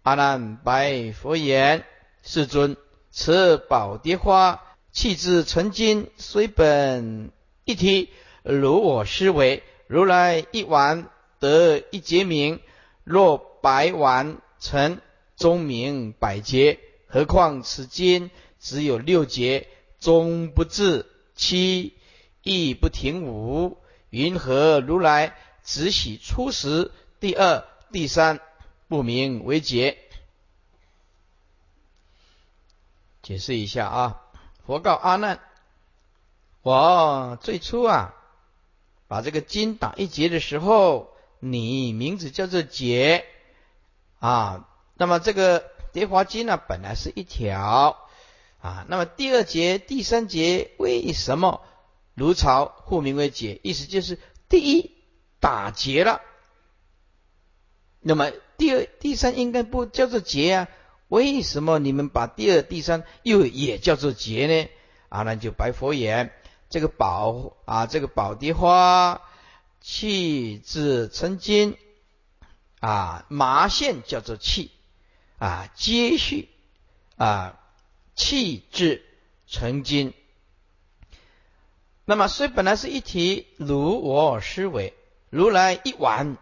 [0.04, 1.86] 阿难白佛言
[2.24, 2.76] ：“世尊，
[3.10, 4.62] 此宝蝶花
[4.92, 7.32] 气质成金，虽本
[7.64, 8.10] 一体，
[8.44, 11.08] 如我思维，如来一丸
[11.40, 12.60] 得一节名。
[13.06, 15.00] 若百丸成，
[15.38, 16.80] 终名百节。
[17.10, 19.68] 何况此经只有六节，
[19.99, 21.05] 终不至
[21.36, 21.93] 七，
[22.43, 23.78] 亦不停五。
[24.10, 26.91] 云何如来只喜初时？
[27.20, 28.39] 第二、第三。”
[28.89, 29.99] 不明为解。
[33.22, 34.22] 解释一下啊，
[34.66, 35.39] 佛告阿难：
[36.64, 38.16] 我最初啊，
[39.07, 43.28] 把这个金打一结的时候，你名字叫做结
[44.18, 44.68] 啊。
[44.95, 47.98] 那么这个蝶华经呢，本来是一条
[48.60, 48.86] 啊。
[48.88, 51.62] 那么第二节、第三节为什么
[52.14, 53.60] 如潮互名为结？
[53.64, 54.92] 意思就是第一
[55.40, 56.22] 打结了。
[58.02, 60.68] 那么第二、第三应该不叫做劫啊？
[61.10, 64.70] 为什么你们把第二、第三又也叫做劫呢？
[65.10, 66.32] 阿难就白佛言：
[66.70, 69.22] 这个宝啊，这个宝蝶花
[69.82, 71.78] 气质成金
[72.80, 74.72] 啊，麻线叫做气
[75.40, 76.50] 啊，接续
[77.18, 77.60] 啊，
[78.14, 79.04] 气质
[79.48, 80.14] 成金。
[82.06, 84.94] 那么虽本来是一体，如我思维，
[85.32, 86.38] 如来一碗。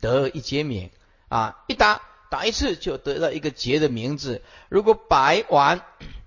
[0.00, 0.90] 得一节名
[1.28, 4.42] 啊，一打打一次就得到一个节的名字。
[4.68, 5.80] 如果百碗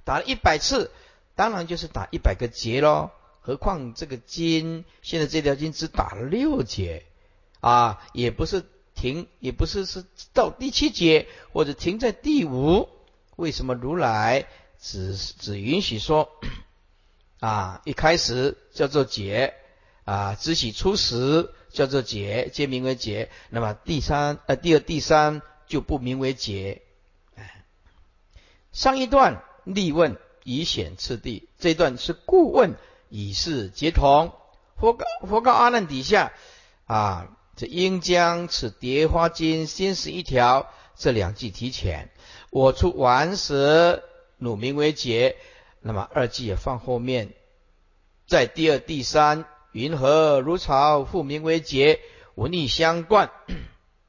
[0.05, 0.91] 打了一百次，
[1.35, 3.11] 当然就是打一百个节喽。
[3.41, 7.03] 何况这个金现在这条金只打了六节
[7.59, 8.63] 啊，也不是
[8.95, 12.89] 停，也不是是到第七节或者停在第五。
[13.35, 14.47] 为什么如来
[14.79, 16.29] 只只允许说
[17.39, 17.81] 啊？
[17.85, 19.53] 一开始叫做节
[20.05, 21.51] 啊，只许初时。
[21.75, 23.29] 叫做劫，皆名为劫。
[23.49, 26.83] 那么第三呃，第二、第三就不名为劫。
[28.71, 30.15] 上一段立问
[30.45, 32.77] 以显次第，这一段是故问
[33.09, 34.31] 以示结同。
[34.77, 36.31] 佛告佛告阿难底下
[36.85, 42.09] 啊，这应将此蝶花经先是一条，这两句提前。
[42.49, 44.03] 我出完时，
[44.37, 45.37] 汝名为劫。
[45.81, 47.33] 那么二句也放后面，
[48.27, 49.45] 在第二、第三。
[49.71, 51.03] 云何如潮？
[51.03, 51.99] 复名为劫，
[52.35, 53.29] 文意相贯，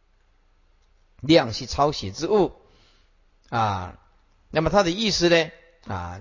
[1.21, 2.53] 量是抄写之物
[3.49, 3.99] 啊。
[4.51, 5.51] 那么它的意思呢？
[5.89, 6.21] 啊，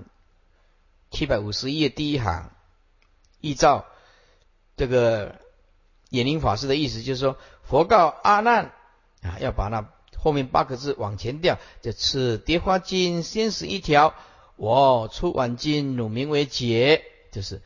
[1.12, 2.52] 七百五十页第一行，
[3.40, 3.86] 依照
[4.78, 5.40] 这个
[6.10, 8.72] 眼灵法师的意思，就是说，佛告阿难
[9.22, 11.58] 啊，要把那后面八个字往前调。
[11.82, 14.14] 就次蝶花经先是一条，
[14.56, 17.62] 我出晚经，汝名为劫，就是。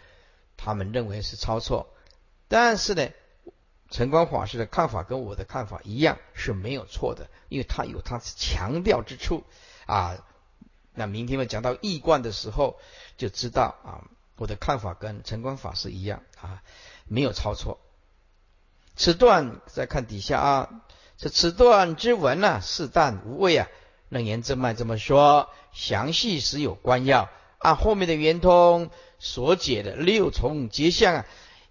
[0.61, 1.87] 他们认为是抄错，
[2.49, 3.07] 但是呢，
[3.89, 9.45] 晨光法师的看法跟我的看法一样是没有错的，因为他有他强调之处
[9.85, 10.17] 啊。
[10.93, 12.77] 那明天我讲到易观的时候，
[13.15, 14.03] 就知道啊，
[14.35, 16.61] 我的看法跟晨光法师一样啊，
[17.07, 17.79] 没有抄错。
[18.99, 20.69] 此段再看底下啊，
[21.17, 23.69] 这此段之文呢，适当无味啊。
[24.09, 27.29] 楞严正脉这么说，详细实有关要，
[27.59, 28.89] 按后面的圆通。
[29.17, 31.25] 所解的六重结相啊，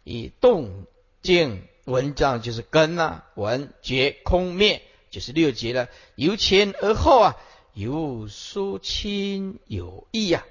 [0.04, 0.86] 以动
[1.20, 5.88] 静文章就是根啊，文觉空灭就是六结了。
[6.14, 7.36] 由前而后啊，
[7.74, 10.46] 由疏亲有异呀。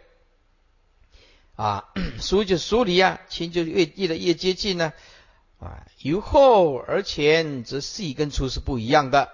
[1.55, 1.85] 啊，
[2.19, 4.93] 疏就疏离啊，亲就越越来越接近呢。
[5.59, 9.29] 啊由后而前则细跟粗是不一样的。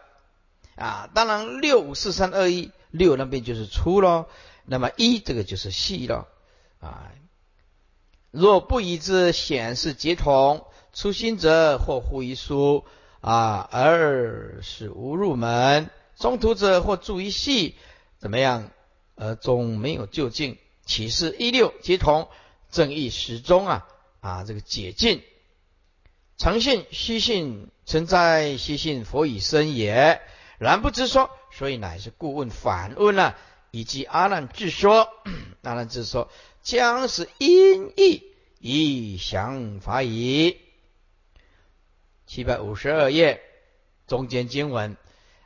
[0.75, 4.27] 啊，当然六五四三二一六那边就是粗咯，
[4.65, 6.27] 那么一这个就是细咯。
[6.79, 7.11] 啊。
[8.31, 12.83] 若不以之显示结同，初心者或忽一疏
[13.21, 15.85] 啊，而是无入门；
[16.17, 17.75] 中途者或注一细，
[18.17, 18.71] 怎么样？
[19.15, 20.57] 而终没有就近。
[20.85, 22.27] 启示一六结同，
[22.71, 23.87] 正义始终啊
[24.21, 25.21] 啊，这个解禁。
[26.37, 30.21] 常信虚信存在，虚信佛以生也。
[30.59, 33.35] 然不知说，所以乃是故问反问了，
[33.71, 35.09] 以及阿难自说，
[35.63, 36.29] 阿难自说。
[36.61, 38.23] 将是音译
[38.59, 40.57] 以降法矣。
[42.25, 43.41] 七百五十二页
[44.07, 44.95] 中间经文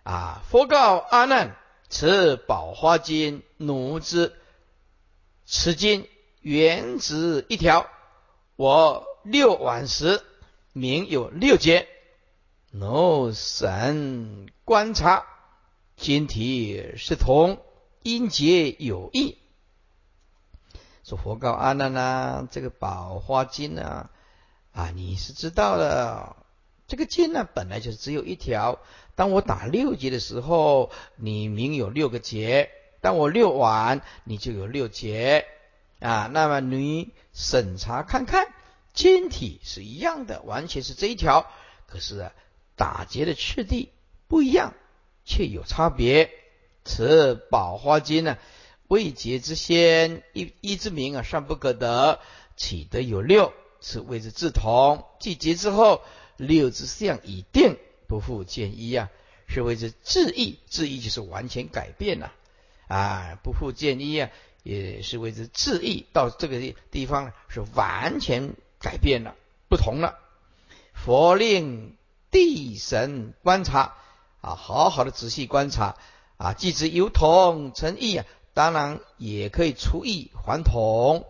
[0.04, 1.58] 啊，佛告阿难：
[1.90, 4.34] 此宝花经，奴之。
[5.46, 6.08] 此经
[6.42, 7.90] 原指一条，
[8.56, 10.22] 我六晚时
[10.78, 11.88] 名有六节。
[12.72, 15.26] 奴神观察，
[15.96, 17.60] 经体是同，
[18.04, 19.38] 音节有异。
[21.04, 24.10] 说佛告阿难呐，这个宝花经呢，
[24.74, 26.36] 啊，你是知道的，
[26.88, 28.80] 这个经呢本来就是只有一条。
[29.16, 32.68] 当我打六节的时候，你名有六个节；
[33.02, 35.46] 当我六完，你就有六节
[36.02, 36.30] 啊。
[36.32, 38.54] 那么你审查看看，
[38.98, 41.46] 晶体是一样的，完全是这一条。
[41.86, 42.34] 可是啊，
[42.76, 43.92] 打结的次第
[44.28, 44.74] 不一样，
[45.24, 46.32] 却有差别。
[46.84, 48.40] 此宝花经呢？
[48.88, 52.20] 未结之先，一一之名啊，尚不可得，
[52.56, 53.54] 岂得有六？
[53.82, 55.06] 此谓之自同。
[55.20, 56.02] 既结之后，
[56.36, 57.78] 六之相已定，
[58.08, 59.12] 不复见一啊，
[59.48, 60.58] 是谓之自异。
[60.66, 62.34] 自异就是完全改变了
[62.88, 64.32] 啊，不复见一啊，
[64.64, 66.08] 也是谓之自异。
[66.14, 68.56] 到这个地方是完全
[68.88, 69.36] 改变了，
[69.68, 70.18] 不同了。
[70.94, 71.98] 佛令
[72.32, 73.96] 地神观察
[74.40, 75.98] 啊，好好的仔细观察
[76.38, 78.26] 啊，既之有同成异啊。
[78.54, 81.26] 当然也可以出异还同，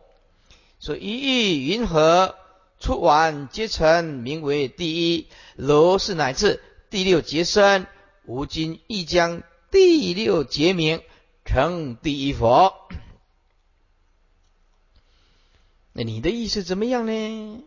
[0.77, 2.35] 所以一异云何
[2.79, 5.27] 出完皆成，名为第一。
[5.55, 7.87] 如是乃至第六劫生，
[8.27, 9.41] 吾今亦将
[9.71, 11.01] 第六劫名
[11.43, 12.75] 成第一佛。
[15.97, 17.63] 那你的意思怎么样呢？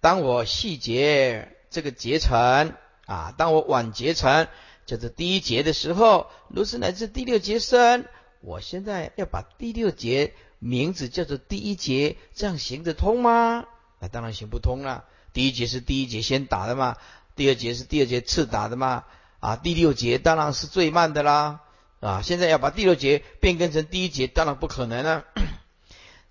[0.00, 2.72] 当我细节这个结成
[3.04, 4.48] 啊，当我晚结成，
[4.86, 8.06] 就是第一节的时候，如是乃至第六节生。
[8.40, 13.66] 我现在要把第六节名字叫做第一节，这样行得通吗？
[14.00, 15.04] 那当然行不通了。
[15.34, 16.96] 第一节是第一节先打的嘛，
[17.36, 19.04] 第二节是第二节次打的嘛。
[19.40, 21.60] 啊，第六节当然是最慢的啦。
[22.00, 25.26] 啊，现在要把第六节变更成第一节，当然不可能了。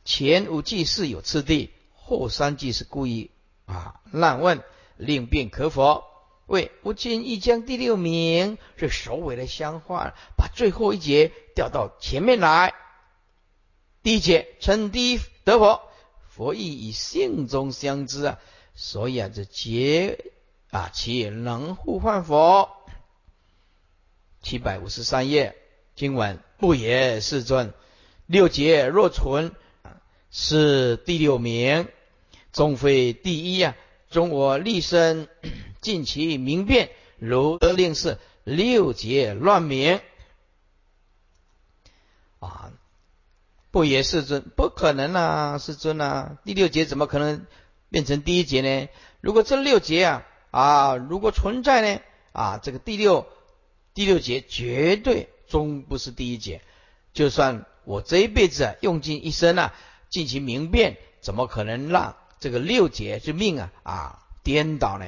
[0.04, 3.32] 前五句是有次第，后三句是故意
[3.66, 4.64] 啊乱问，
[4.97, 6.04] 令变可否？
[6.47, 12.74] 为吾今亦将第六名是首尾的相换，把最后一节调到前面来。
[14.04, 15.82] 第一节称第一得佛，
[16.28, 18.39] 佛意以性中相知啊，
[18.74, 20.26] 所以啊这节
[20.72, 22.70] 啊其能互换佛。
[24.41, 25.56] 七百五十三页
[25.95, 27.74] 经文不也世尊，
[28.26, 29.56] 六节若存
[30.32, 31.88] 是第六名，
[32.53, 33.75] 终非第一啊。
[34.09, 35.27] 中我立身，
[35.82, 40.01] 尽其明辨，如得令是六节乱名
[42.39, 42.71] 啊！
[43.71, 44.41] 不也世尊？
[44.55, 46.38] 不可能啊，世尊啊！
[46.43, 47.45] 第六节怎么可能
[47.89, 48.89] 变成第一节呢？
[49.21, 52.01] 如果这六节啊啊，如果存在呢
[52.34, 53.27] 啊，这个第六
[53.93, 56.61] 第六节绝对终不是第一节。
[57.13, 59.73] 就算我这一辈子用尽一生啊，
[60.12, 62.16] 进行明辨，怎么可能让？
[62.39, 65.07] 这个六节之命啊啊颠倒呢，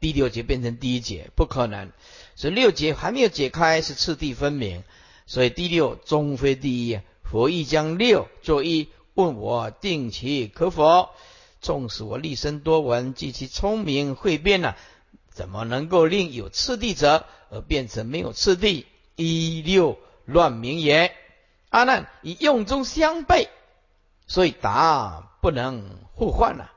[0.00, 1.92] 第六节变成第一节不可能，
[2.34, 4.82] 所以六节还没有解开是次第分明，
[5.26, 7.00] 所以第六终非第一。
[7.22, 11.10] 佛亦将六作一，问我定其可否？
[11.60, 14.74] 纵使我立身多闻，及其聪明会变呢，
[15.28, 18.86] 怎么能够令有次第者而变成没有次第？
[19.16, 21.12] 一六乱名言，
[21.68, 23.48] 阿难以用中相悖，
[24.30, 25.82] 所以答不能。
[26.20, 26.70] 互换了。